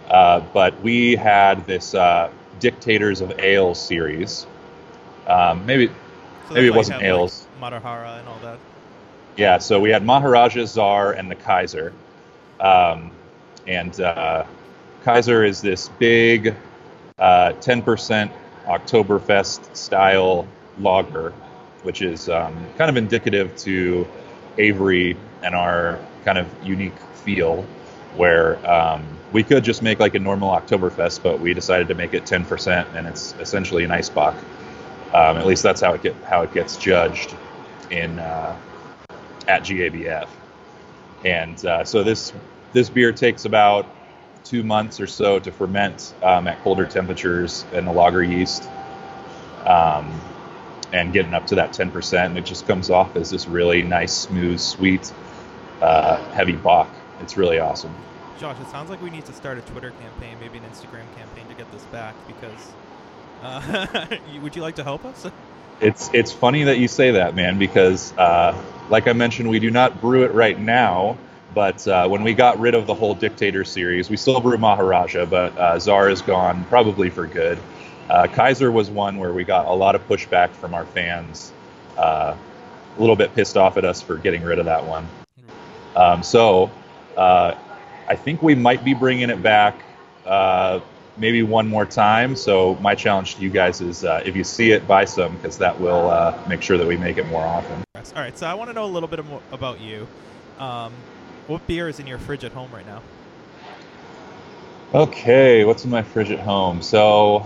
Uh, 0.08 0.40
but 0.52 0.80
we 0.82 1.14
had 1.14 1.64
this 1.66 1.94
uh, 1.94 2.30
Dictators 2.58 3.20
of 3.20 3.38
Ale 3.38 3.74
series. 3.74 4.46
Um, 5.26 5.64
maybe, 5.64 5.88
So 6.48 6.54
Maybe 6.54 6.66
it 6.66 6.74
wasn't 6.74 6.98
like, 6.98 7.06
ales. 7.06 7.46
Matahara 7.60 8.18
and 8.18 8.28
all 8.28 8.38
that. 8.42 8.58
yeah, 9.36 9.58
so 9.58 9.78
we 9.80 9.90
had 9.90 10.04
Maharaja, 10.04 10.66
Czar, 10.66 11.12
and 11.12 11.30
the 11.30 11.36
Kaiser. 11.36 11.92
Um, 12.58 13.12
and 13.66 13.98
uh, 14.00 14.44
Kaiser 15.04 15.44
is 15.44 15.60
this 15.62 15.88
big 15.98 16.54
uh, 17.18 17.52
10% 17.60 18.30
Oktoberfest 18.70 19.76
style 19.76 20.46
lager, 20.78 21.32
which 21.82 22.02
is 22.02 22.28
um, 22.28 22.54
kind 22.78 22.88
of 22.88 22.96
indicative 22.96 23.56
to 23.56 24.06
Avery 24.58 25.16
and 25.42 25.54
our 25.54 25.98
kind 26.24 26.38
of 26.38 26.46
unique 26.62 26.98
feel, 27.24 27.62
where 28.16 28.64
um, 28.70 29.04
we 29.32 29.42
could 29.42 29.64
just 29.64 29.82
make 29.82 29.98
like 29.98 30.14
a 30.14 30.18
normal 30.18 30.50
Oktoberfest, 30.50 31.22
but 31.22 31.40
we 31.40 31.52
decided 31.52 31.88
to 31.88 31.94
make 31.94 32.14
it 32.14 32.24
10%, 32.24 32.94
and 32.94 33.06
it's 33.06 33.34
essentially 33.40 33.84
an 33.84 33.90
ice 33.90 34.08
bock. 34.08 34.34
Um, 35.12 35.36
at 35.36 35.46
least 35.46 35.62
that's 35.64 35.80
how 35.80 35.94
it 35.94 36.02
get 36.02 36.14
how 36.24 36.42
it 36.42 36.54
gets 36.54 36.76
judged 36.76 37.34
in 37.90 38.20
uh, 38.20 38.56
at 39.48 39.62
GABF. 39.64 40.28
And 41.24 41.64
uh, 41.66 41.84
so 41.84 42.04
this 42.04 42.32
this 42.72 42.88
beer 42.88 43.12
takes 43.12 43.44
about 43.44 43.86
two 44.44 44.62
months 44.62 45.00
or 45.00 45.06
so 45.06 45.38
to 45.38 45.52
ferment 45.52 46.14
um, 46.22 46.48
at 46.48 46.62
colder 46.62 46.86
temperatures 46.86 47.64
in 47.72 47.84
the 47.84 47.92
lager 47.92 48.22
yeast, 48.22 48.68
um, 49.64 50.20
and 50.92 51.12
getting 51.12 51.34
up 51.34 51.46
to 51.46 51.54
that 51.56 51.70
10%. 51.70 52.26
And 52.26 52.38
it 52.38 52.44
just 52.44 52.66
comes 52.66 52.90
off 52.90 53.16
as 53.16 53.30
this 53.30 53.46
really 53.46 53.82
nice, 53.82 54.12
smooth, 54.12 54.58
sweet, 54.58 55.12
uh, 55.80 56.16
heavy 56.32 56.56
bock. 56.56 56.90
It's 57.20 57.36
really 57.36 57.58
awesome. 57.58 57.94
Josh, 58.38 58.58
it 58.58 58.68
sounds 58.68 58.88
like 58.88 59.02
we 59.02 59.10
need 59.10 59.26
to 59.26 59.32
start 59.34 59.58
a 59.58 59.60
Twitter 59.60 59.90
campaign, 59.90 60.36
maybe 60.40 60.56
an 60.58 60.64
Instagram 60.64 61.04
campaign 61.14 61.46
to 61.48 61.54
get 61.54 61.70
this 61.72 61.82
back. 61.84 62.14
Because 62.26 62.72
uh, 63.42 64.06
would 64.42 64.56
you 64.56 64.62
like 64.62 64.76
to 64.76 64.84
help 64.84 65.04
us? 65.04 65.26
It's 65.80 66.10
it's 66.12 66.32
funny 66.32 66.64
that 66.64 66.78
you 66.78 66.88
say 66.88 67.12
that, 67.12 67.34
man, 67.34 67.58
because 67.58 68.12
uh, 68.16 68.56
like 68.88 69.08
I 69.08 69.12
mentioned, 69.12 69.48
we 69.48 69.60
do 69.60 69.70
not 69.70 70.00
brew 70.00 70.24
it 70.24 70.32
right 70.32 70.58
now. 70.58 71.18
But 71.54 71.86
uh, 71.88 72.08
when 72.08 72.22
we 72.22 72.34
got 72.34 72.58
rid 72.60 72.74
of 72.74 72.86
the 72.86 72.94
whole 72.94 73.14
Dictator 73.14 73.64
series, 73.64 74.08
we 74.08 74.16
still 74.16 74.40
brew 74.40 74.56
Maharaja, 74.56 75.26
but 75.26 75.56
uh, 75.58 75.78
Czar 75.78 76.08
is 76.08 76.22
gone 76.22 76.64
probably 76.66 77.10
for 77.10 77.26
good. 77.26 77.58
Uh, 78.08 78.26
Kaiser 78.26 78.70
was 78.70 78.90
one 78.90 79.18
where 79.18 79.32
we 79.32 79.44
got 79.44 79.66
a 79.66 79.72
lot 79.72 79.94
of 79.94 80.06
pushback 80.08 80.50
from 80.50 80.74
our 80.74 80.84
fans, 80.84 81.52
uh, 81.96 82.36
a 82.96 83.00
little 83.00 83.16
bit 83.16 83.34
pissed 83.34 83.56
off 83.56 83.76
at 83.76 83.84
us 83.84 84.00
for 84.00 84.16
getting 84.16 84.42
rid 84.42 84.58
of 84.58 84.64
that 84.66 84.84
one. 84.84 85.08
Um, 85.96 86.22
so 86.22 86.70
uh, 87.16 87.54
I 88.08 88.16
think 88.16 88.42
we 88.42 88.54
might 88.54 88.84
be 88.84 88.94
bringing 88.94 89.30
it 89.30 89.42
back 89.42 89.82
uh, 90.26 90.80
maybe 91.16 91.42
one 91.42 91.68
more 91.68 91.86
time. 91.86 92.34
So 92.36 92.76
my 92.76 92.94
challenge 92.94 93.36
to 93.36 93.42
you 93.42 93.50
guys 93.50 93.80
is 93.80 94.04
uh, 94.04 94.22
if 94.24 94.34
you 94.34 94.44
see 94.44 94.72
it, 94.72 94.86
buy 94.86 95.04
some 95.04 95.36
because 95.36 95.58
that 95.58 95.80
will 95.80 96.10
uh, 96.10 96.40
make 96.48 96.62
sure 96.62 96.78
that 96.78 96.86
we 96.86 96.96
make 96.96 97.18
it 97.18 97.26
more 97.26 97.44
often. 97.44 97.82
All 97.94 98.22
right, 98.22 98.36
so 98.36 98.46
I 98.46 98.54
want 98.54 98.70
to 98.70 98.74
know 98.74 98.84
a 98.84 98.86
little 98.86 99.08
bit 99.08 99.24
more 99.24 99.42
about 99.52 99.80
you. 99.80 100.06
Um, 100.58 100.92
what 101.50 101.66
beer 101.66 101.88
is 101.88 101.98
in 101.98 102.06
your 102.06 102.18
fridge 102.18 102.44
at 102.44 102.52
home 102.52 102.70
right 102.72 102.86
now? 102.86 103.02
Okay, 104.94 105.64
what's 105.64 105.84
in 105.84 105.90
my 105.90 106.02
fridge 106.02 106.30
at 106.30 106.38
home? 106.38 106.80
So 106.80 107.44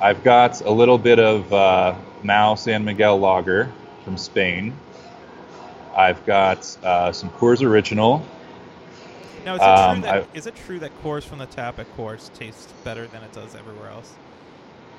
I've 0.00 0.22
got 0.22 0.60
a 0.62 0.70
little 0.70 0.98
bit 0.98 1.18
of 1.18 1.52
uh, 1.52 1.94
Mahou 2.22 2.56
San 2.56 2.84
Miguel 2.84 3.18
Lager 3.18 3.70
from 4.04 4.16
Spain. 4.16 4.72
I've 5.96 6.24
got 6.24 6.76
uh, 6.84 7.12
some 7.12 7.30
Coors 7.30 7.62
Original. 7.62 8.24
Now, 9.44 9.56
is 9.56 9.60
it 9.60 9.64
Um, 9.64 10.02
true 10.02 10.10
that 10.10 10.22
I- 10.22 10.38
is 10.38 10.46
it 10.46 10.54
true 10.54 10.78
that 10.78 10.92
Coors 11.02 11.24
from 11.24 11.38
the 11.38 11.46
tap 11.46 11.78
at 11.80 11.86
Coors 11.96 12.32
tastes 12.38 12.72
better 12.84 13.06
than 13.08 13.22
it 13.22 13.32
does 13.32 13.54
everywhere 13.56 13.90
else? 13.90 14.12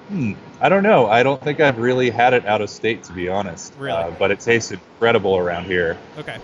Hmm, 0.10 0.34
I 0.60 0.68
don't 0.68 0.84
know. 0.84 1.08
I 1.08 1.24
don't 1.24 1.42
think 1.42 1.62
I've 1.62 1.78
really 1.80 2.10
had 2.10 2.34
it 2.34 2.46
out 2.46 2.60
of 2.62 2.70
state, 2.70 3.04
to 3.06 3.14
be 3.14 3.30
honest. 3.30 3.74
Really? 3.80 3.98
Uh, 3.98 4.12
but 4.12 4.32
it 4.32 4.42
tastes 4.42 4.72
incredible 4.72 5.38
around 5.38 5.64
here. 5.66 5.98
Okay, 6.18 6.38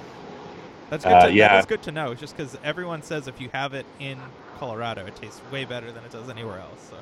that's 0.89 1.05
good. 1.05 1.11
Uh, 1.13 1.27
to, 1.27 1.33
yeah. 1.33 1.47
That's 1.53 1.65
good 1.65 1.81
to 1.83 1.91
know. 1.91 2.13
Just 2.15 2.35
because 2.35 2.55
everyone 2.63 3.01
says 3.01 3.27
if 3.27 3.39
you 3.39 3.49
have 3.53 3.73
it 3.73 3.85
in 3.99 4.33
Colorado, 4.53 5.05
it 5.05 5.15
tastes 5.15 5.43
way 5.43 5.65
better 5.65 5.91
than 5.91 6.03
it 6.03 6.11
does 6.11 6.29
anywhere 6.29 6.59
else. 6.59 6.87
So. 6.89 6.97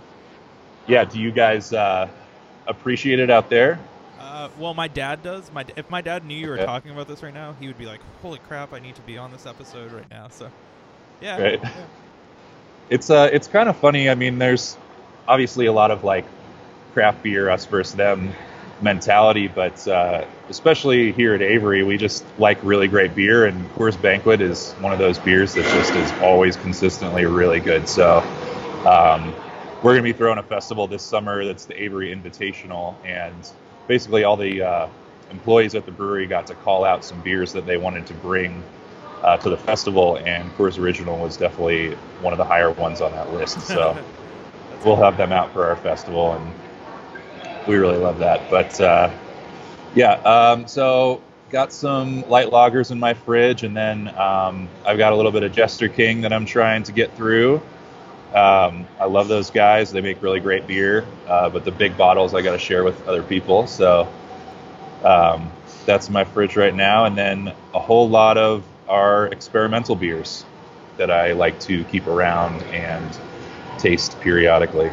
Yeah, 0.87 1.03
do 1.05 1.19
you 1.19 1.31
guys 1.31 1.73
uh, 1.73 2.09
appreciate 2.67 3.19
it 3.19 3.29
out 3.29 3.49
there? 3.49 3.79
Uh, 4.19 4.49
well, 4.55 4.73
my 4.73 4.87
dad 4.87 5.21
does. 5.21 5.51
My 5.51 5.65
if 5.75 5.89
my 5.89 6.01
dad 6.01 6.23
knew 6.23 6.35
you 6.35 6.49
were 6.49 6.55
Okay. 6.55 6.65
talking 6.65 6.91
about 6.91 7.07
this 7.07 7.21
right 7.21 7.33
now, 7.33 7.53
he 7.53 7.67
would 7.67 7.77
be 7.77 7.85
like, 7.85 8.01
"Holy 8.21 8.39
crap! 8.39 8.73
I 8.73 8.79
need 8.79 8.95
to 8.95 9.01
be 9.01 9.17
on 9.17 9.31
this 9.31 9.45
episode 9.45 9.91
right 9.91 10.09
now." 10.09 10.27
So, 10.29 10.51
yeah, 11.21 11.37
Right. 11.37 11.59
yeah. 11.63 11.69
It's 12.89 13.09
uh, 13.09 13.29
it's 13.33 13.47
kind 13.49 13.67
of 13.67 13.75
funny. 13.75 14.09
I 14.09 14.15
mean, 14.15 14.39
there's 14.39 14.77
obviously 15.27 15.65
a 15.65 15.73
lot 15.73 15.91
of 15.91 16.05
like 16.05 16.25
craft 16.93 17.21
beer, 17.21 17.49
us 17.49 17.65
versus 17.65 17.95
them 17.95 18.33
mentality, 18.81 19.47
but 19.47 19.87
uh, 19.87 20.25
especially 20.49 21.11
here 21.11 21.33
at 21.33 21.41
Avery, 21.41 21.83
we 21.83 21.97
just 21.97 22.25
like 22.37 22.57
really 22.63 22.87
great 22.87 23.15
beer, 23.15 23.45
and 23.45 23.69
Coors 23.71 23.99
Banquet 24.01 24.41
is 24.41 24.73
one 24.73 24.93
of 24.93 24.99
those 24.99 25.17
beers 25.19 25.53
that 25.55 25.63
just 25.63 25.93
is 25.93 26.11
always 26.21 26.55
consistently 26.57 27.25
really 27.25 27.59
good. 27.59 27.87
So. 27.87 28.19
Um, 28.85 29.33
we're 29.83 29.91
going 29.93 30.03
to 30.03 30.13
be 30.13 30.17
throwing 30.17 30.39
a 30.39 30.43
festival 30.43 30.87
this 30.87 31.03
summer 31.03 31.45
that's 31.45 31.65
the 31.65 31.79
Avery 31.79 32.13
Invitational, 32.13 32.95
and 33.05 33.35
basically 33.87 34.23
all 34.23 34.35
the 34.35 34.63
uh, 34.63 34.87
employees 35.29 35.75
at 35.75 35.85
the 35.85 35.91
brewery 35.91 36.25
got 36.25 36.47
to 36.47 36.55
call 36.55 36.83
out 36.83 37.05
some 37.05 37.21
beers 37.21 37.53
that 37.53 37.65
they 37.67 37.77
wanted 37.77 38.07
to 38.07 38.13
bring 38.15 38.63
uh, 39.21 39.37
to 39.37 39.49
the 39.49 39.57
festival, 39.57 40.17
and 40.17 40.51
Coors 40.57 40.79
Original 40.79 41.17
was 41.19 41.37
definitely 41.37 41.91
one 42.21 42.33
of 42.33 42.37
the 42.37 42.45
higher 42.45 42.71
ones 42.71 43.01
on 43.01 43.11
that 43.11 43.31
list. 43.33 43.61
So 43.61 43.97
we'll 44.85 44.95
have 44.95 45.15
them 45.15 45.31
out 45.31 45.53
for 45.53 45.65
our 45.65 45.75
festival, 45.75 46.33
and 46.33 46.53
we 47.67 47.77
really 47.77 47.97
love 47.97 48.19
that. 48.19 48.49
But 48.49 48.79
uh, 48.81 49.11
Yeah. 49.95 50.13
Um, 50.13 50.67
so 50.67 51.21
got 51.51 51.73
some 51.73 52.27
light 52.29 52.49
lagers 52.49 52.91
in 52.91 52.99
my 52.99 53.13
fridge, 53.13 53.63
and 53.63 53.75
then 53.75 54.09
um, 54.17 54.69
I've 54.85 54.97
got 54.97 55.13
a 55.13 55.15
little 55.15 55.31
bit 55.33 55.43
of 55.43 55.51
Jester 55.51 55.89
King 55.89 56.21
that 56.21 56.33
I'm 56.33 56.45
trying 56.45 56.83
to 56.83 56.93
get 56.93 57.15
through. 57.15 57.57
Um, 58.33 58.87
I 58.99 59.05
love 59.05 59.27
those 59.27 59.51
guys. 59.51 59.91
They 59.91 60.01
make 60.01 60.21
really 60.23 60.39
great 60.39 60.67
beer, 60.67 61.05
uh, 61.27 61.49
but 61.49 61.65
the 61.65 61.71
big 61.71 61.97
bottles 61.97 62.33
I 62.35 62.41
got 62.41 62.53
to 62.53 62.59
share 62.59 62.83
with 62.83 63.07
other 63.07 63.23
people. 63.23 63.67
So 63.67 64.07
um, 65.03 65.51
that's 65.85 66.09
my 66.09 66.23
fridge 66.25 66.55
right 66.57 66.75
now, 66.75 67.05
and 67.05 67.17
then 67.17 67.53
a 67.73 67.79
whole 67.79 68.09
lot 68.09 68.37
of 68.37 68.63
our 68.87 69.27
experimental 69.27 69.95
beers 69.95 70.45
that 70.97 71.11
I 71.11 71.33
like 71.33 71.59
to 71.61 71.83
keep 71.85 72.07
around 72.07 72.63
and 72.63 73.17
taste 73.79 74.19
periodically. 74.21 74.91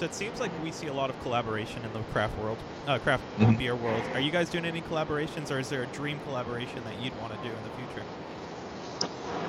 So 0.00 0.06
it 0.06 0.14
seems 0.14 0.40
like 0.40 0.50
we 0.62 0.70
see 0.70 0.86
a 0.86 0.94
lot 0.94 1.10
of 1.10 1.20
collaboration 1.20 1.84
in 1.84 1.92
the 1.92 2.00
craft 2.04 2.38
world, 2.38 2.56
uh, 2.86 2.98
craft 3.00 3.22
Mhm. 3.38 3.58
beer 3.58 3.76
world. 3.76 4.02
Are 4.14 4.20
you 4.20 4.30
guys 4.30 4.48
doing 4.48 4.64
any 4.64 4.80
collaborations, 4.80 5.50
or 5.50 5.58
is 5.58 5.68
there 5.68 5.82
a 5.82 5.86
dream 5.86 6.18
collaboration 6.24 6.82
that 6.84 6.96
you'd 6.98 7.14
want 7.20 7.34
to 7.34 7.46
do 7.46 7.54
in 7.54 7.62
the 7.62 7.68
future? 7.68 8.06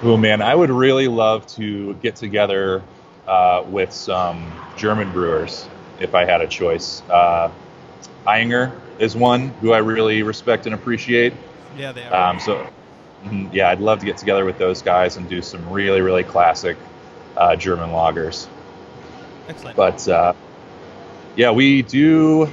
Oh 0.03 0.17
man, 0.17 0.41
I 0.41 0.53
would 0.53 0.69
really 0.69 1.07
love 1.07 1.47
to 1.55 1.93
get 2.01 2.17
together 2.17 2.83
uh, 3.29 3.63
with 3.69 3.93
some 3.93 4.51
German 4.75 5.09
brewers 5.13 5.69
if 6.01 6.13
I 6.13 6.25
had 6.25 6.41
a 6.41 6.47
choice. 6.47 7.01
Uh, 7.09 7.49
Ayinger 8.27 8.73
is 8.99 9.15
one 9.15 9.53
who 9.61 9.71
I 9.71 9.77
really 9.77 10.21
respect 10.21 10.65
and 10.65 10.75
appreciate. 10.75 11.31
Yeah, 11.77 11.93
they 11.93 12.03
are. 12.03 12.31
Um, 12.31 12.41
so, 12.41 12.67
mhm, 13.23 13.53
yeah, 13.53 13.69
I'd 13.69 13.79
love 13.79 13.99
to 13.99 14.05
get 14.05 14.17
together 14.17 14.43
with 14.43 14.57
those 14.57 14.81
guys 14.81 15.15
and 15.15 15.29
do 15.29 15.41
some 15.41 15.71
really, 15.71 16.01
really 16.01 16.25
classic 16.25 16.77
uh, 17.37 17.55
German 17.55 17.91
lagers. 17.91 18.49
Excellent. 19.47 19.75
But 19.75 20.07
uh, 20.07 20.33
yeah, 21.35 21.51
we 21.51 21.81
do. 21.81 22.49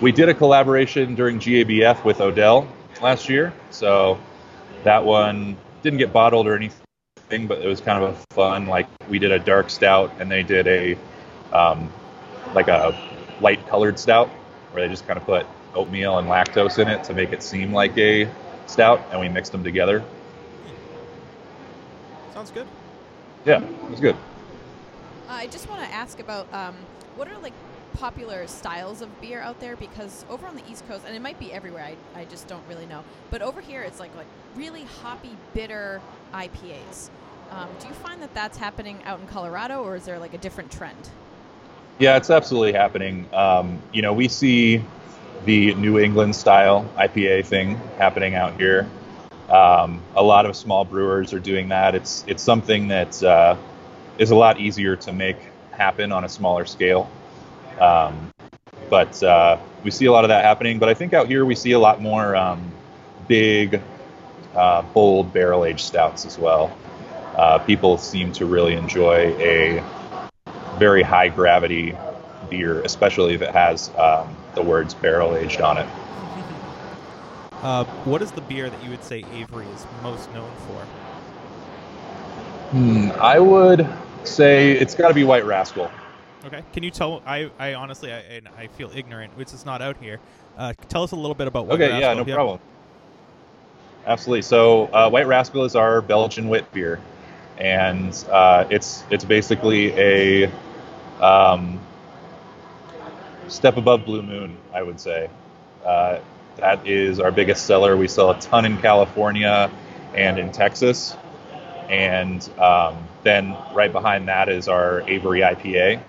We 0.00 0.12
did 0.12 0.28
a 0.28 0.34
collaboration 0.34 1.14
during 1.14 1.38
GABF 1.38 2.04
with 2.04 2.20
Odell 2.20 2.66
last 3.00 3.28
year, 3.28 3.52
so 3.70 4.18
that 4.84 5.04
one 5.04 5.56
didn't 5.82 5.98
get 5.98 6.12
bottled 6.12 6.46
or 6.46 6.56
anything, 6.56 7.46
but 7.46 7.60
it 7.60 7.66
was 7.66 7.80
kind 7.80 8.02
of 8.02 8.10
a 8.10 8.34
fun. 8.34 8.66
Like 8.66 8.88
we 9.08 9.18
did 9.18 9.30
a 9.30 9.38
dark 9.38 9.70
stout, 9.70 10.12
and 10.18 10.30
they 10.30 10.42
did 10.42 10.66
a 10.66 10.98
um, 11.52 11.92
like 12.54 12.68
a 12.68 12.98
light 13.40 13.66
colored 13.68 13.98
stout, 13.98 14.28
where 14.72 14.82
they 14.82 14.92
just 14.92 15.06
kind 15.06 15.18
of 15.18 15.24
put 15.24 15.46
oatmeal 15.74 16.18
and 16.18 16.28
lactose 16.28 16.78
in 16.78 16.88
it 16.88 17.04
to 17.04 17.14
make 17.14 17.32
it 17.32 17.42
seem 17.42 17.72
like 17.72 17.96
a 17.96 18.28
stout, 18.66 19.00
and 19.10 19.20
we 19.20 19.28
mixed 19.28 19.52
them 19.52 19.62
together. 19.62 20.02
Sounds 22.32 22.50
good. 22.50 22.66
Yeah, 23.44 23.62
it 23.62 23.90
was 23.90 24.00
good. 24.00 24.16
Uh, 25.32 25.36
I 25.36 25.46
just 25.46 25.66
want 25.66 25.80
to 25.80 25.88
ask 25.88 26.20
about 26.20 26.46
um, 26.52 26.74
what 27.16 27.26
are 27.26 27.38
like 27.38 27.54
popular 27.94 28.46
styles 28.46 29.00
of 29.00 29.20
beer 29.22 29.40
out 29.40 29.60
there 29.60 29.76
because 29.76 30.26
over 30.28 30.46
on 30.46 30.56
the 30.56 30.62
East 30.70 30.86
Coast, 30.86 31.04
and 31.06 31.16
it 31.16 31.22
might 31.22 31.38
be 31.38 31.50
everywhere, 31.50 31.84
I, 32.14 32.20
I 32.20 32.26
just 32.26 32.48
don't 32.48 32.62
really 32.68 32.84
know. 32.84 33.02
But 33.30 33.40
over 33.40 33.62
here, 33.62 33.80
it's 33.80 33.98
like 33.98 34.14
like 34.14 34.26
really 34.56 34.84
hoppy, 34.84 35.34
bitter 35.54 36.02
IPAs. 36.34 37.08
Um, 37.50 37.70
do 37.80 37.88
you 37.88 37.94
find 37.94 38.20
that 38.20 38.34
that's 38.34 38.58
happening 38.58 39.02
out 39.04 39.20
in 39.20 39.26
Colorado, 39.26 39.82
or 39.82 39.96
is 39.96 40.04
there 40.04 40.18
like 40.18 40.34
a 40.34 40.38
different 40.38 40.70
trend? 40.70 41.08
Yeah, 41.98 42.18
it's 42.18 42.28
absolutely 42.28 42.74
happening. 42.74 43.26
Um, 43.32 43.80
you 43.90 44.02
know, 44.02 44.12
we 44.12 44.28
see 44.28 44.84
the 45.46 45.74
New 45.76 45.98
England 45.98 46.36
style 46.36 46.86
IPA 46.98 47.46
thing 47.46 47.76
happening 47.96 48.34
out 48.34 48.60
here. 48.60 48.86
Um, 49.48 50.02
a 50.14 50.22
lot 50.22 50.44
of 50.44 50.56
small 50.56 50.84
brewers 50.84 51.32
are 51.32 51.40
doing 51.40 51.70
that. 51.70 51.94
It's 51.94 52.22
it's 52.26 52.42
something 52.42 52.88
that 52.88 53.22
uh, 53.22 53.56
is 54.22 54.30
a 54.30 54.36
lot 54.36 54.58
easier 54.58 54.96
to 54.96 55.12
make 55.12 55.36
happen 55.72 56.12
on 56.12 56.24
a 56.24 56.28
smaller 56.28 56.64
scale. 56.64 57.10
Um, 57.80 58.30
but 58.88 59.22
uh, 59.22 59.58
we 59.84 59.90
see 59.90 60.06
a 60.06 60.12
lot 60.12 60.24
of 60.24 60.28
that 60.28 60.44
happening. 60.44 60.78
But 60.78 60.88
I 60.88 60.94
think 60.94 61.12
out 61.12 61.26
here 61.26 61.44
we 61.44 61.54
see 61.54 61.72
a 61.72 61.78
lot 61.78 62.00
more 62.00 62.36
um, 62.36 62.72
big, 63.28 63.82
uh, 64.54 64.82
bold 64.94 65.32
barrel 65.32 65.64
aged 65.64 65.80
stouts 65.80 66.24
as 66.24 66.38
well. 66.38 66.76
Uh, 67.36 67.58
people 67.58 67.98
seem 67.98 68.32
to 68.32 68.46
really 68.46 68.74
enjoy 68.74 69.34
a 69.38 69.82
very 70.78 71.02
high 71.02 71.28
gravity 71.28 71.96
beer, 72.50 72.82
especially 72.82 73.34
if 73.34 73.42
it 73.42 73.50
has 73.50 73.90
um, 73.96 74.36
the 74.54 74.62
words 74.62 74.94
barrel 74.94 75.36
aged 75.36 75.60
on 75.60 75.78
it. 75.78 75.88
Uh, 77.62 77.84
what 78.02 78.20
is 78.20 78.32
the 78.32 78.40
beer 78.40 78.68
that 78.68 78.82
you 78.82 78.90
would 78.90 79.04
say 79.04 79.24
Avery 79.32 79.68
is 79.68 79.86
most 80.02 80.28
known 80.34 80.50
for? 80.66 80.84
Hmm, 82.72 83.10
I 83.20 83.38
would 83.38 83.86
say 84.24 84.72
it's 84.72 84.94
got 84.94 85.08
to 85.08 85.14
be 85.14 85.24
White 85.24 85.44
Rascal. 85.44 85.90
Okay. 86.44 86.62
Can 86.72 86.82
you 86.82 86.90
tell? 86.90 87.22
I, 87.24 87.50
I 87.58 87.74
honestly, 87.74 88.12
I, 88.12 88.18
and 88.18 88.48
I 88.56 88.66
feel 88.66 88.90
ignorant, 88.94 89.36
which 89.36 89.52
is 89.52 89.64
not 89.64 89.80
out 89.80 89.96
here. 89.98 90.18
Uh, 90.56 90.72
tell 90.88 91.02
us 91.02 91.12
a 91.12 91.16
little 91.16 91.34
bit 91.34 91.46
about 91.46 91.66
what. 91.66 91.80
Okay, 91.80 91.98
yeah, 92.00 92.12
no 92.14 92.24
problem. 92.24 92.58
Absolutely. 94.06 94.42
So, 94.42 94.86
uh, 94.86 95.08
White 95.08 95.26
Rascal 95.26 95.64
is 95.64 95.76
our 95.76 96.02
Belgian 96.02 96.48
wit 96.48 96.70
beer, 96.72 97.00
and 97.58 98.12
uh, 98.30 98.66
it's 98.70 99.04
it's 99.10 99.24
basically 99.24 99.92
a 99.92 100.50
um, 101.20 101.80
step 103.46 103.76
above 103.76 104.04
Blue 104.04 104.22
Moon, 104.22 104.56
I 104.74 104.82
would 104.82 104.98
say. 104.98 105.30
Uh, 105.84 106.18
that 106.56 106.86
is 106.86 107.20
our 107.20 107.30
biggest 107.30 107.66
seller. 107.66 107.96
We 107.96 108.08
sell 108.08 108.30
a 108.30 108.40
ton 108.40 108.64
in 108.64 108.76
California 108.78 109.70
and 110.14 110.38
in 110.38 110.50
Texas, 110.50 111.16
and 111.88 112.46
um, 112.58 113.08
then 113.22 113.56
right 113.74 113.92
behind 113.92 114.28
that 114.28 114.48
is 114.48 114.68
our 114.68 115.02
Avery 115.08 115.40
IPA, 115.40 116.00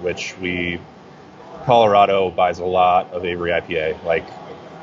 which 0.00 0.36
we 0.38 0.80
Colorado 1.64 2.30
buys 2.30 2.58
a 2.60 2.64
lot 2.64 3.12
of 3.12 3.24
Avery 3.24 3.50
IPA, 3.50 4.02
like 4.04 4.26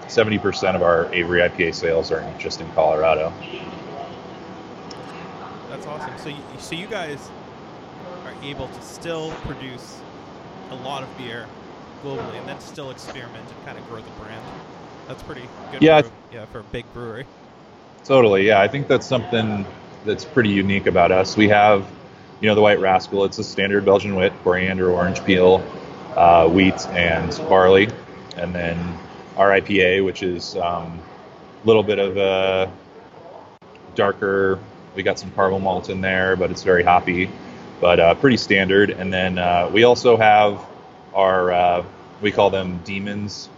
70% 0.08 0.76
of 0.76 0.84
our 0.84 1.12
Avery 1.14 1.42
IPA 1.42 1.74
sales 1.74 2.12
are 2.12 2.24
just 2.38 2.62
in 2.62 2.72
Colorado. 2.74 3.34
That's 5.70 5.88
awesome. 5.88 6.18
So, 6.20 6.30
you, 6.30 6.38
so 6.60 6.76
you 6.76 6.88
guys 6.88 7.30
are 8.24 8.34
able 8.44 8.68
to 8.68 8.82
still 8.82 9.32
produce 9.42 10.00
a 10.70 10.76
lot 10.76 11.04
of 11.04 11.18
beer 11.18 11.48
globally, 12.04 12.38
and 12.40 12.48
then 12.48 12.60
still 12.60 12.92
experiment 12.92 13.48
and 13.50 13.66
kind 13.66 13.78
of 13.78 13.88
grow 13.90 14.02
the 14.02 14.10
brand. 14.22 14.44
That's 15.08 15.24
pretty 15.24 15.48
good. 15.72 15.82
Yeah, 15.82 16.02
For, 16.02 16.12
yeah, 16.32 16.46
for 16.46 16.60
a 16.60 16.64
big 16.64 16.86
brewery. 16.94 17.26
Totally, 18.04 18.46
yeah. 18.48 18.62
I 18.62 18.68
think 18.68 18.88
that's 18.88 19.08
something 19.08 19.66
that's 20.06 20.24
pretty 20.24 20.50
unique 20.50 20.86
about 20.88 21.12
us. 21.12 21.36
We 21.36 21.50
have, 21.50 21.86
you 22.39 22.48
know, 22.48 22.56
the 22.56 22.62
White 22.62 22.80
Rascal. 22.80 23.26
It's 23.26 23.39
a 23.39 23.44
standard 23.44 23.86
Belgian 23.86 24.15
wit, 24.15 24.34
coriander, 24.44 24.91
orange 24.91 25.24
peel, 25.26 25.65
uh, 26.15 26.48
wheat, 26.48 26.80
and 26.89 27.30
barley, 27.50 27.89
and 28.38 28.54
then 28.54 28.78
our 29.38 29.50
IPA, 29.50 30.06
which 30.06 30.24
is 30.24 30.56
a 30.56 30.65
um, 30.65 31.00
little 31.65 31.84
bit 31.84 32.00
of 32.00 32.18
a 32.18 32.72
darker. 33.96 34.60
We 34.96 35.04
got 35.04 35.20
some 35.20 35.32
caramel 35.32 35.60
malt 35.60 35.89
in 35.89 36.02
there, 36.02 36.36
but 36.36 36.52
it's 36.52 36.63
very 36.63 36.84
hoppy, 36.84 37.30
but 37.82 38.00
uh, 38.00 38.15
pretty 38.15 38.38
standard. 38.38 38.91
And 38.91 39.12
then 39.12 39.38
uh, 39.38 39.70
we 39.74 39.84
also 39.84 40.15
have 40.15 40.62
our 41.13 41.52
uh, 41.52 41.86
we 42.22 42.32
call 42.32 42.50
them 42.50 42.80
demons, 42.86 43.50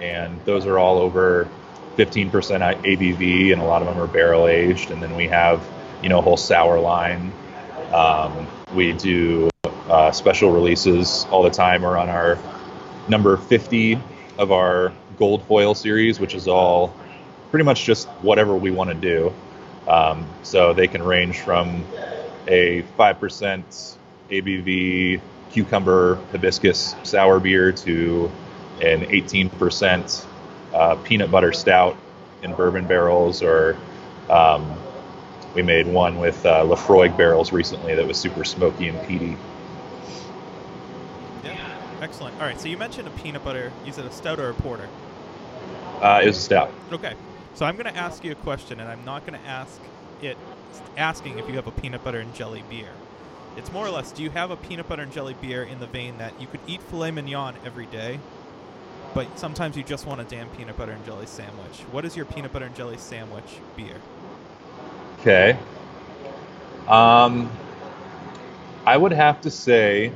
and 0.00 0.40
those 0.44 0.66
are 0.66 0.78
all 0.78 0.98
over 0.98 1.48
15% 1.96 2.30
ABV, 2.30 3.52
and 3.52 3.60
a 3.60 3.64
lot 3.64 3.82
of 3.82 3.88
them 3.88 3.98
are 3.98 4.06
barrel 4.06 4.46
aged. 4.46 4.90
And 4.90 5.02
then 5.02 5.14
we 5.16 5.28
have 5.28 5.66
you 6.02 6.08
know 6.08 6.18
a 6.18 6.22
whole 6.22 6.36
sour 6.36 6.78
line. 6.78 7.32
Um, 7.92 8.46
we 8.74 8.92
do 8.92 9.48
uh, 9.64 10.12
special 10.12 10.52
releases 10.52 11.26
all 11.30 11.42
the 11.42 11.50
time. 11.50 11.82
We're 11.82 11.96
on 11.96 12.08
our 12.08 12.38
number 13.08 13.36
50 13.36 13.98
of 14.38 14.52
our 14.52 14.92
gold 15.18 15.42
foil 15.44 15.74
series, 15.74 16.20
which 16.20 16.34
is 16.34 16.48
all 16.48 16.94
pretty 17.50 17.64
much 17.64 17.84
just 17.84 18.08
whatever 18.22 18.54
we 18.54 18.70
want 18.70 18.90
to 18.90 18.96
do. 18.96 19.32
Um, 19.88 20.26
so 20.42 20.72
they 20.72 20.88
can 20.88 21.02
range 21.02 21.38
from 21.38 21.84
a 22.48 22.82
5% 22.98 23.96
ABV 24.30 25.20
cucumber 25.52 26.16
hibiscus 26.32 26.94
sour 27.04 27.40
beer 27.40 27.72
to 27.72 28.30
an 28.82 29.02
18% 29.02 30.26
uh, 30.76 30.94
peanut 30.96 31.30
butter 31.30 31.52
stout 31.52 31.96
in 32.42 32.54
bourbon 32.54 32.86
barrels, 32.86 33.42
or 33.42 33.76
um, 34.28 34.76
we 35.54 35.62
made 35.62 35.86
one 35.86 36.18
with 36.18 36.44
uh, 36.44 36.62
Laphroaig 36.64 37.16
barrels 37.16 37.50
recently 37.50 37.94
that 37.94 38.06
was 38.06 38.18
super 38.18 38.44
smoky 38.44 38.88
and 38.88 39.08
peaty. 39.08 39.36
Yeah. 41.42 41.58
Excellent. 42.02 42.34
All 42.36 42.42
right. 42.42 42.60
So 42.60 42.68
you 42.68 42.76
mentioned 42.76 43.08
a 43.08 43.10
peanut 43.12 43.42
butter. 43.42 43.72
Is 43.86 43.96
it 43.96 44.04
a 44.04 44.12
stout 44.12 44.38
or 44.38 44.50
a 44.50 44.54
porter? 44.54 44.88
Uh, 46.02 46.20
it 46.22 46.26
was 46.26 46.36
a 46.36 46.40
stout. 46.40 46.70
Okay. 46.92 47.14
So 47.54 47.64
I'm 47.64 47.76
going 47.76 47.92
to 47.92 47.96
ask 47.98 48.22
you 48.22 48.32
a 48.32 48.36
question, 48.36 48.80
and 48.80 48.88
I'm 48.88 49.02
not 49.06 49.26
going 49.26 49.40
to 49.40 49.46
ask 49.46 49.80
it 50.20 50.36
asking 50.98 51.38
if 51.38 51.48
you 51.48 51.54
have 51.54 51.66
a 51.66 51.70
peanut 51.70 52.04
butter 52.04 52.18
and 52.18 52.34
jelly 52.34 52.62
beer. 52.68 52.90
It's 53.56 53.72
more 53.72 53.86
or 53.86 53.90
less, 53.90 54.12
do 54.12 54.22
you 54.22 54.28
have 54.30 54.50
a 54.50 54.56
peanut 54.56 54.86
butter 54.86 55.02
and 55.02 55.12
jelly 55.12 55.34
beer 55.40 55.62
in 55.62 55.80
the 55.80 55.86
vein 55.86 56.18
that 56.18 56.38
you 56.38 56.46
could 56.46 56.60
eat 56.66 56.82
filet 56.82 57.10
mignon 57.10 57.54
every 57.64 57.86
day, 57.86 58.20
but 59.16 59.38
sometimes 59.38 59.78
you 59.78 59.82
just 59.82 60.06
want 60.06 60.20
a 60.20 60.24
damn 60.24 60.46
peanut 60.50 60.76
butter 60.76 60.92
and 60.92 61.02
jelly 61.06 61.24
sandwich? 61.24 61.80
What 61.90 62.04
is 62.04 62.14
your 62.14 62.26
peanut 62.26 62.52
butter 62.52 62.66
and 62.66 62.76
jelly 62.76 62.98
sandwich 62.98 63.60
beer? 63.74 63.96
Okay. 65.20 65.56
Um, 66.86 67.50
I 68.84 68.94
would 68.94 69.12
have 69.12 69.40
to 69.40 69.50
say 69.50 70.12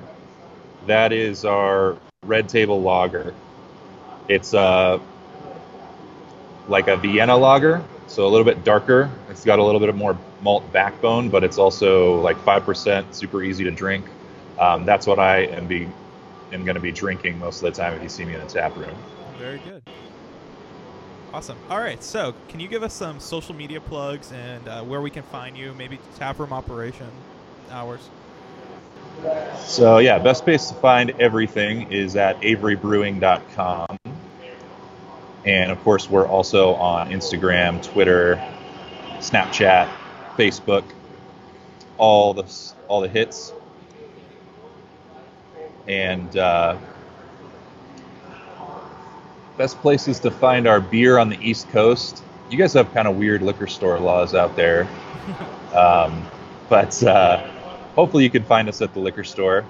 that 0.87 1.15
is 1.15 1.47
our 1.47 1.97
Red 2.25 2.51
Table 2.51 2.83
Lager. 2.83 3.33
It's 4.29 4.53
uh, 4.53 4.99
like 6.69 6.89
a 6.89 6.99
Vienna 6.99 7.39
lager, 7.39 7.83
so 8.07 8.27
a 8.27 8.29
little 8.29 8.45
bit 8.45 8.65
darker. 8.65 9.11
It's 9.31 9.47
got 9.47 9.59
a 9.59 9.65
little 9.65 9.81
bit 9.81 9.95
more 9.95 10.17
malt 10.43 10.71
backbone, 10.75 11.31
but 11.31 11.43
it's 11.43 11.57
also 11.57 12.21
like 12.21 12.37
five 12.41 12.67
percent, 12.67 13.15
super 13.15 13.43
easy 13.43 13.65
to 13.65 13.71
drink. 13.71 14.05
Um, 14.59 14.85
that's 14.85 15.07
what 15.07 15.19
I 15.19 15.47
am 15.47 15.67
be 15.67 15.89
am 16.53 16.65
going 16.65 16.75
to 16.75 16.81
be 16.81 16.93
drinking 16.93 17.39
most 17.39 17.63
of 17.63 17.63
the 17.63 17.73
time 17.73 17.95
if 17.95 18.03
you 18.03 18.09
see 18.09 18.25
me 18.25 18.35
in 18.35 18.41
the 18.41 18.47
tap 18.47 18.77
room. 18.77 18.95
Very 19.39 19.59
good. 19.59 19.83
Awesome. 21.33 21.57
All 21.69 21.79
right. 21.79 22.03
So, 22.03 22.35
can 22.49 22.59
you 22.59 22.67
give 22.67 22.83
us 22.83 22.93
some 22.93 23.21
social 23.21 23.55
media 23.55 23.81
plugs 23.81 24.33
and 24.33 24.67
uh, 24.67 24.83
where 24.83 25.01
we 25.01 25.11
can 25.11 25.23
find 25.23 25.57
you? 25.57 25.73
Maybe 25.75 25.99
taproom 26.17 26.53
operation 26.53 27.09
hours. 27.71 28.09
So 29.59 29.99
yeah, 29.99 30.19
best 30.19 30.45
place 30.45 30.69
to 30.69 30.75
find 30.75 31.11
everything 31.21 31.93
is 31.93 32.17
at 32.17 32.41
averybrewing.com. 32.41 33.99
And 35.45 35.71
of 35.71 35.81
course, 35.83 36.09
we're 36.09 36.27
also 36.27 36.75
on 36.75 37.11
Instagram, 37.11 37.83
Twitter, 37.83 38.43
Snapchat, 39.19 39.91
Facebook, 40.37 40.85
all 41.97 42.35
the 42.35 42.45
all 42.89 43.01
the 43.01 43.09
hits. 43.09 43.53
And 45.87 46.37
uh, 46.37 46.77
best 49.57 49.79
places 49.81 50.19
to 50.21 50.31
find 50.31 50.67
our 50.67 50.81
beer 50.81 51.19
on 51.19 51.29
the 51.29 51.39
East 51.41 51.69
Coast. 51.71 52.23
You 52.51 52.59
guys 52.59 52.73
have 52.73 52.93
kind 52.95 53.07
of 53.07 53.17
weird 53.17 53.43
liquor 53.43 53.67
store 53.67 53.99
laws 53.99 54.35
out 54.35 54.57
there, 54.57 54.89
um, 55.75 56.27
but 56.69 57.03
uh, 57.05 57.47
hopefully 57.95 58.25
you 58.25 58.31
can 58.31 58.43
find 58.43 58.69
us 58.69 58.81
at 58.83 58.93
the 58.95 59.01
liquor 59.01 59.25
store. 59.25 59.65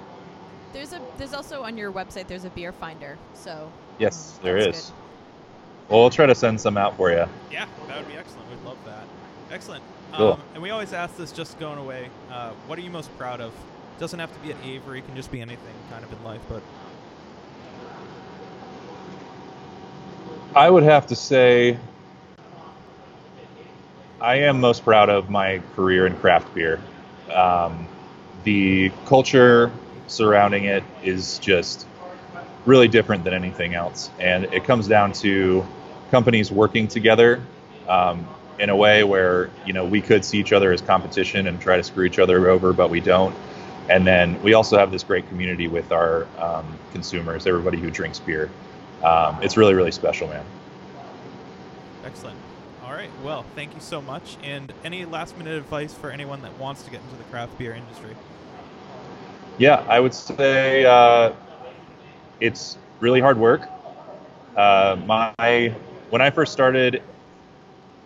There's 0.73 0.93
a 0.93 1.01
there's 1.19 1.35
also 1.35 1.63
on 1.63 1.77
your 1.77 1.93
website 1.93 2.29
there's 2.29 2.45
a 2.45 2.51
beer 2.51 2.73
finder. 2.73 3.19
So 3.35 3.71
Yes, 3.99 4.39
um, 4.39 4.45
there 4.45 4.57
is. 4.57 4.67
that's 4.67 4.93
Well, 5.89 6.01
we'll 6.01 6.11
try 6.11 6.27
to 6.27 6.35
send 6.35 6.61
some 6.61 6.77
out 6.77 6.97
for 6.97 7.11
you. 7.11 7.27
Yeah, 7.51 7.67
that 7.89 7.99
would 7.99 8.09
be 8.09 8.17
excellent. 8.17 8.49
We'd 8.49 8.65
love 8.65 8.79
that. 8.87 9.05
Excellent. 9.51 9.83
Cool. 10.15 10.33
Um, 10.33 10.41
and 10.55 10.63
we 10.63 10.71
always 10.71 10.93
ask 10.93 11.17
this 11.17 11.33
just 11.33 11.59
going 11.59 11.79
away. 11.79 12.09
Uh, 12.31 12.51
what 12.67 12.79
are 12.79 12.83
you 12.83 12.91
most 12.91 13.17
proud 13.19 13.41
of? 13.41 13.53
Doesn't 14.01 14.19
have 14.19 14.33
to 14.33 14.39
be 14.41 14.51
at 14.51 14.57
Avery. 14.65 15.01
It 15.01 15.07
can 15.07 15.15
just 15.15 15.31
be 15.31 15.43
anything 15.43 15.75
kind 15.91 16.03
of 16.03 16.11
in 16.11 16.25
life. 16.25 16.41
But 16.49 16.63
I 20.57 20.71
would 20.71 20.85
have 20.85 21.07
to 21.09 21.15
say 21.15 21.79
I 24.21 24.37
am 24.37 24.59
most 24.59 24.85
proud 24.85 25.11
of 25.11 25.29
my 25.29 25.61
career 25.77 26.07
in 26.07 26.17
craft 26.17 26.55
beer. 26.55 26.81
Um, 27.31 27.87
the 28.45 28.91
culture 29.05 29.71
surrounding 30.07 30.65
it 30.65 30.83
is 31.03 31.39
just 31.39 31.87
really 32.65 32.89
different 32.89 33.23
than 33.23 33.35
anything 33.35 33.75
else. 33.75 34.11
And 34.19 34.45
it 34.47 34.65
comes 34.65 34.89
down 34.89 35.13
to 35.13 35.67
companies 36.11 36.51
working 36.51 36.89
together 36.89 37.43
um, 37.87 38.27
in 38.59 38.71
a 38.71 38.77
way 38.77 39.05
where, 39.05 39.51
you 39.67 39.75
know, 39.75 39.85
we 39.85 40.01
could 40.01 40.25
see 40.25 40.39
each 40.39 40.53
other 40.53 40.73
as 40.73 40.81
competition 40.81 41.47
and 41.47 41.61
try 41.61 41.77
to 41.77 41.83
screw 41.83 42.07
each 42.07 42.19
other 42.19 42.49
over, 42.49 42.73
but 42.73 42.89
we 42.89 43.01
don't. 43.01 43.35
And 43.91 44.07
then 44.07 44.41
we 44.45 44.55
also 44.55 44.79
have 44.79 44.93
this 44.93 45.03
great 45.03 45.29
community 45.29 45.67
with 45.67 45.91
our 45.91 46.29
um, 46.39 46.79
consumers, 46.93 47.49
everybody 47.49 47.77
who 47.77 47.91
drinks 47.91 48.21
beer. 48.21 48.49
Um, 49.03 49.43
it's 49.43 49.57
really, 49.57 49.75
really 49.75 49.91
special, 49.91 50.29
man. 50.29 50.45
excellent. 52.05 52.39
All 52.85 52.93
right. 52.93 53.11
Well, 53.25 53.45
thank 53.57 53.75
you 53.75 53.81
so 53.81 54.01
much. 54.01 54.37
And 54.45 54.73
any 54.85 55.05
last 55.05 55.37
minute 55.37 55.59
advice 55.59 55.93
for 55.93 56.11
anyone 56.11 56.41
that 56.43 56.57
wants 56.57 56.85
to 56.85 56.91
get 56.91 57.01
into 57.01 57.17
the 57.17 57.25
craft 57.25 57.59
beer 57.59 57.75
industry? 57.75 58.15
Yeah, 59.59 59.85
I 59.89 59.99
would 59.99 60.15
say 60.15 60.85
uh, 60.85 61.33
it's 62.39 62.79
really 63.01 63.21
hard 63.21 63.39
work. 63.39 63.69
Uh, 64.57 64.97
my 65.05 65.75
when 66.11 66.23
I 66.23 66.31
first 66.31 66.53
started, 66.53 67.03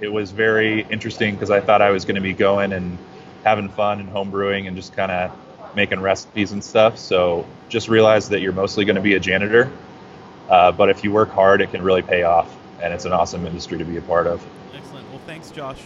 it 0.00 0.08
was 0.08 0.30
very 0.30 0.86
interesting 0.90 1.34
because 1.34 1.50
I 1.50 1.60
thought 1.60 1.82
I 1.82 1.90
was 1.90 2.04
going 2.04 2.16
to 2.16 2.20
be 2.22 2.32
going 2.32 2.72
and 2.72 2.96
having 3.44 3.68
fun 3.68 4.00
and 4.00 4.08
homebrewing 4.08 4.66
and 4.66 4.76
just 4.76 4.94
kind 4.94 5.12
of 5.12 5.30
making 5.74 6.00
recipes 6.00 6.52
and 6.52 6.62
stuff. 6.62 6.98
So 6.98 7.46
just 7.68 7.88
realize 7.88 8.28
that 8.28 8.40
you're 8.40 8.52
mostly 8.52 8.84
going 8.84 8.96
to 8.96 9.02
be 9.02 9.14
a 9.14 9.20
janitor. 9.20 9.70
Uh, 10.48 10.72
but 10.72 10.90
if 10.90 11.02
you 11.02 11.10
work 11.12 11.30
hard, 11.30 11.60
it 11.60 11.70
can 11.70 11.82
really 11.82 12.02
pay 12.02 12.22
off, 12.22 12.54
and 12.82 12.92
it's 12.92 13.06
an 13.06 13.12
awesome 13.12 13.46
industry 13.46 13.78
to 13.78 13.84
be 13.84 13.96
a 13.96 14.02
part 14.02 14.26
of. 14.26 14.44
Excellent. 14.74 15.08
Well, 15.10 15.20
thanks, 15.26 15.50
Josh, 15.50 15.80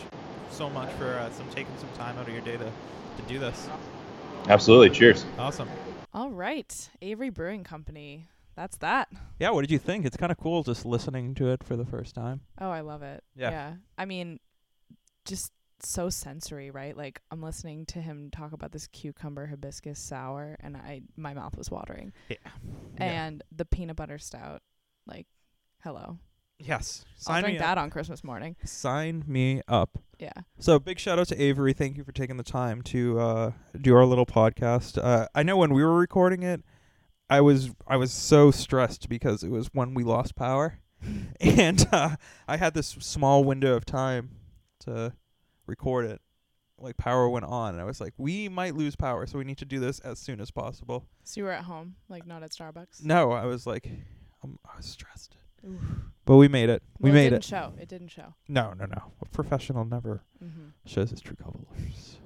so 0.51 0.69
much 0.69 0.91
for 0.95 1.07
uh, 1.07 1.31
some 1.31 1.49
taking 1.51 1.77
some 1.79 1.91
time 1.97 2.19
out 2.19 2.27
of 2.27 2.33
your 2.33 2.43
day 2.43 2.57
to, 2.57 2.65
to 2.65 3.23
do 3.29 3.39
this. 3.39 3.69
Absolutely. 4.49 4.91
Cheers. 4.91 5.25
Awesome. 5.39 5.69
All 6.13 6.31
right, 6.31 6.91
Avery 7.03 7.31
Brewing 7.31 7.65
Company. 7.65 8.27
That's 8.57 8.77
that. 8.79 9.09
Yeah. 9.39 9.51
What 9.51 9.61
did 9.61 9.71
you 9.71 9.79
think? 9.79 10.05
It's 10.05 10.17
kind 10.17 10.33
of 10.33 10.39
cool 10.39 10.65
just 10.65 10.85
listening 10.85 11.35
to 11.37 11.51
it 11.51 11.63
for 11.63 11.77
the 11.77 11.85
first 11.87 12.17
time. 12.17 12.41
Oh, 12.61 12.71
I 12.71 12.81
love 12.81 13.03
it. 13.03 13.23
Yeah. 13.37 13.75
I 13.97 14.05
mean, 14.05 14.41
just 15.25 15.53
so 15.87 16.09
sensory, 16.11 16.71
right? 16.71 16.97
Like 16.97 17.21
I'm 17.31 17.43
listening 17.43 17.87
to 17.87 18.01
him 18.01 18.31
talk 18.31 18.53
about 18.53 18.73
this 18.73 18.87
cucumber 18.89 19.47
hibiscus 19.47 19.99
sour 19.99 20.57
and 20.61 20.77
I 20.77 21.03
my 21.17 21.35
mouth 21.35 21.57
was 21.57 21.71
watering. 21.71 22.13
Yeah. 22.29 22.37
And 22.97 23.43
the 23.55 23.65
peanut 23.65 23.97
butter 23.97 24.19
stout. 24.19 24.63
Like, 25.07 25.27
hello. 25.83 26.19
Yes. 26.59 27.05
I'll 27.27 27.35
Sign 27.35 27.43
drink 27.43 27.55
me 27.55 27.59
that 27.61 27.79
up. 27.79 27.83
on 27.85 27.91
Christmas 27.91 28.25
morning. 28.25 28.57
Sign 28.65 29.23
me 29.27 29.63
up. 29.69 29.99
Yeah. 30.19 30.33
So 30.59 30.79
big 30.81 30.99
shout 30.99 31.19
out 31.19 31.29
to 31.29 31.41
Avery. 31.41 31.73
Thank 31.73 31.97
you 31.97 32.05
for 32.05 32.11
taking 32.13 32.37
the 32.37 32.43
time 32.43 32.83
to 32.83 33.21
uh, 33.21 33.53
do 33.81 33.95
our 33.95 34.05
little 34.05 34.27
podcast. 34.27 34.99
Uh, 35.03 35.29
I 35.35 35.45
know 35.45 35.57
when 35.57 35.73
we 35.73 35.85
were 35.85 35.97
recording 35.97 36.43
it, 36.43 36.63
I 37.31 37.41
was 37.41 37.71
I 37.87 37.97
was 37.97 38.11
so 38.11 38.51
stressed 38.51 39.09
because 39.09 39.45
it 39.45 39.51
was 39.51 39.69
when 39.73 39.95
we 39.95 40.03
lost 40.03 40.35
power, 40.35 40.81
and 41.41 41.87
uh, 41.93 42.17
I 42.49 42.57
had 42.57 42.75
this 42.75 42.89
small 42.89 43.45
window 43.45 43.75
of 43.75 43.85
time 43.85 44.31
to 44.81 45.13
record 45.69 46.07
it. 46.07 46.21
Like 46.81 46.97
power 46.97 47.29
went 47.29 47.45
on, 47.45 47.75
and 47.75 47.81
I 47.81 47.85
was 47.85 48.01
like, 48.01 48.15
we 48.19 48.49
might 48.49 48.75
lose 48.77 48.95
power, 48.95 49.27
so 49.27 49.37
we 49.39 49.45
need 49.45 49.59
to 49.59 49.65
do 49.65 49.81
this 49.81 49.99
as 50.01 50.19
soon 50.21 50.41
as 50.41 50.51
possible. 50.53 51.07
So 51.25 51.41
you 51.41 51.45
were 51.45 51.51
at 51.53 51.65
home, 51.65 51.97
like 52.09 52.25
not 52.27 52.43
at 52.45 52.51
Starbucks. 52.53 53.03
No, 53.05 53.33
I 53.33 53.47
was 53.47 53.67
like, 53.67 53.89
um, 54.45 54.61
I 54.65 54.77
was 54.77 54.87
stressed, 54.87 55.37
Oof. 55.67 55.81
but 56.25 56.37
we 56.37 56.47
made 56.47 56.69
it. 56.71 56.85
We 57.01 57.11
made 57.11 57.27
it. 57.27 57.31
Didn't 57.31 57.45
it. 57.45 57.49
show. 57.49 57.73
It 57.81 57.89
didn't 57.89 58.09
show. 58.09 58.35
No, 58.47 58.75
no, 58.79 58.85
no. 58.87 59.13
A 59.21 59.25
professional 59.27 59.85
never 59.85 60.23
Mm-hmm. 60.45 60.69
shows 60.87 61.11
his 61.11 61.21
true 61.21 61.35
colors. 61.35 62.19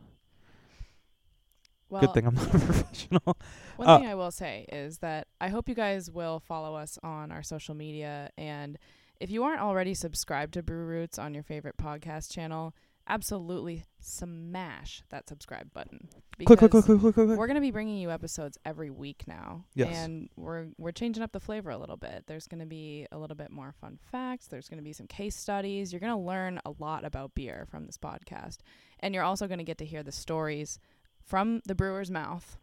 Well, 1.89 2.01
Good 2.03 2.15
thing 2.15 2.27
I'm 2.27 2.35
not 2.35 2.47
a 2.47 2.59
professional. 2.59 3.37
One 3.77 3.89
Uh, 3.89 3.99
thing 3.99 4.09
I 4.09 4.15
will 4.15 4.31
say 4.31 4.67
is 4.73 4.99
that 4.99 5.29
I 5.41 5.49
hope 5.49 5.69
you 5.69 5.75
guys 5.75 6.11
will 6.11 6.41
follow 6.41 6.75
us 6.75 6.99
on 7.03 7.31
our 7.31 7.43
social 7.43 7.75
media. 7.75 8.31
And 8.39 8.79
if 9.21 9.31
you 9.31 9.45
aren't 9.45 9.61
already 9.61 9.93
subscribed 9.95 10.55
to 10.55 10.63
Brew 10.63 10.85
Roots 10.85 11.19
on 11.19 11.35
your 11.35 11.43
favorite 11.43 11.77
podcast 11.77 12.31
channel, 12.33 12.75
absolutely 13.09 13.85
smash 13.99 15.03
that 15.11 15.29
subscribe 15.29 15.73
button. 15.73 16.09
Click, 16.45 16.59
click, 16.59 16.71
click, 16.71 16.85
click, 16.85 17.01
click, 17.01 17.15
click. 17.15 17.39
We're 17.39 17.47
going 17.47 17.57
to 17.57 17.61
be 17.61 17.71
bringing 17.71 17.99
you 17.99 18.11
episodes 18.11 18.59
every 18.65 18.91
week 18.91 19.25
now. 19.27 19.65
Yes. 19.75 19.95
And 19.97 20.29
we're 20.37 20.67
we're 20.79 20.93
changing 20.93 21.23
up 21.23 21.33
the 21.33 21.41
flavor 21.41 21.71
a 21.71 21.79
little 21.79 21.97
bit. 21.97 22.25
There's 22.27 22.47
going 22.49 22.61
to 22.61 22.67
be 22.67 23.07
a 23.13 23.19
little 23.19 23.37
bit 23.37 23.51
more 23.51 23.75
fun 23.81 23.99
facts. 24.11 24.47
There's 24.47 24.69
going 24.69 24.79
to 24.79 24.85
be 24.85 24.93
some 24.93 25.07
case 25.07 25.37
studies. 25.37 25.93
You're 25.93 26.01
going 26.01 26.13
to 26.13 26.19
learn 26.19 26.61
a 26.65 26.73
lot 26.79 27.05
about 27.05 27.35
beer 27.35 27.67
from 27.71 27.87
this 27.87 27.99
podcast. 27.99 28.59
And 29.01 29.15
you're 29.15 29.25
also 29.25 29.47
going 29.47 29.59
to 29.59 29.65
get 29.65 29.79
to 29.79 29.85
hear 29.85 30.03
the 30.03 30.13
stories 30.13 30.79
from 31.25 31.61
the 31.67 31.75
brewer's 31.75 32.11
mouth 32.11 32.59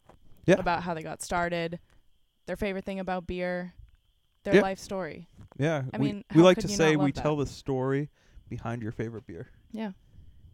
Yeah. 0.45 0.55
about 0.59 0.83
how 0.83 0.93
they 0.93 1.03
got 1.03 1.21
started, 1.21 1.79
their 2.45 2.57
favorite 2.57 2.85
thing 2.85 2.99
about 2.99 3.27
beer, 3.27 3.73
their 4.43 4.61
life 4.61 4.79
story. 4.79 5.27
Yeah, 5.57 5.83
I 5.93 5.97
we, 5.97 6.05
mean, 6.05 6.23
we 6.33 6.41
like 6.41 6.57
to 6.59 6.67
say 6.67 6.95
we 6.95 7.11
that? 7.11 7.21
tell 7.21 7.35
the 7.35 7.45
story 7.45 8.09
behind 8.49 8.81
your 8.81 8.91
favorite 8.91 9.27
beer. 9.27 9.49
Yeah. 9.71 9.91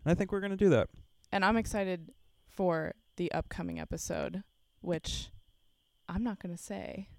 And 0.06 0.12
I 0.12 0.15
think 0.15 0.32
we're 0.32 0.39
gonna 0.41 0.56
do 0.56 0.70
that. 0.70 0.88
And 1.32 1.44
I'm 1.44 1.58
excited 1.58 2.12
for 2.48 2.94
the 3.18 3.32
upcoming 3.32 3.80
episode, 3.80 4.44
which 4.82 5.32
I'm 6.08 6.24
not 6.24 6.39
going 6.41 6.56
to 6.56 6.62
say 6.62 7.10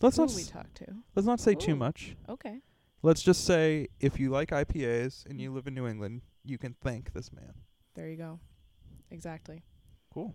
Let's 0.00 0.16
who 0.16 0.22
not 0.26 0.34
we 0.34 0.42
s- 0.42 0.48
talk 0.50 0.72
to. 0.74 0.86
let's 1.14 1.26
not 1.26 1.40
say 1.40 1.54
too 1.54 1.74
much. 1.74 2.16
Okay. 2.28 2.60
Let's 3.02 3.20
just 3.22 3.44
say 3.44 3.88
if 3.98 4.20
you 4.20 4.30
like 4.30 4.50
IPAs 4.50 5.26
and 5.26 5.40
you 5.40 5.52
live 5.52 5.66
in 5.66 5.74
New 5.74 5.86
England, 5.86 6.22
you 6.44 6.56
can 6.58 6.76
thank 6.80 7.12
this 7.12 7.32
man. 7.32 7.52
There 7.94 8.08
you 8.08 8.16
go. 8.16 8.38
Exactly. 9.10 9.62
Cool. 10.14 10.34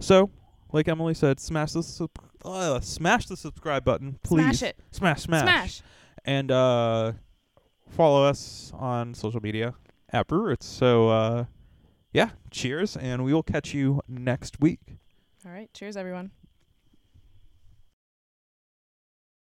So, 0.00 0.30
like 0.72 0.88
Emily 0.88 1.14
said, 1.14 1.38
smash 1.40 1.72
the 1.72 1.82
sub- 1.82 2.10
uh, 2.44 2.80
smash 2.80 3.26
the 3.26 3.36
subscribe 3.36 3.84
button, 3.84 4.18
please. 4.24 4.58
Smash 4.58 4.62
it. 4.62 4.76
Smash, 4.90 5.22
smash, 5.22 5.42
Smash. 5.44 5.82
and 6.24 6.50
uh, 6.50 7.12
follow 7.90 8.24
us 8.24 8.72
on 8.74 9.14
social 9.14 9.40
media 9.40 9.74
at 10.12 10.26
Brewroots. 10.26 10.64
So, 10.64 11.08
uh, 11.08 11.44
yeah, 12.12 12.30
cheers, 12.50 12.96
and 12.96 13.24
we 13.24 13.32
will 13.32 13.42
catch 13.42 13.74
you 13.74 14.00
next 14.08 14.60
week. 14.60 14.80
All 15.44 15.52
right. 15.52 15.72
Cheers, 15.72 15.96
everyone. 15.96 16.30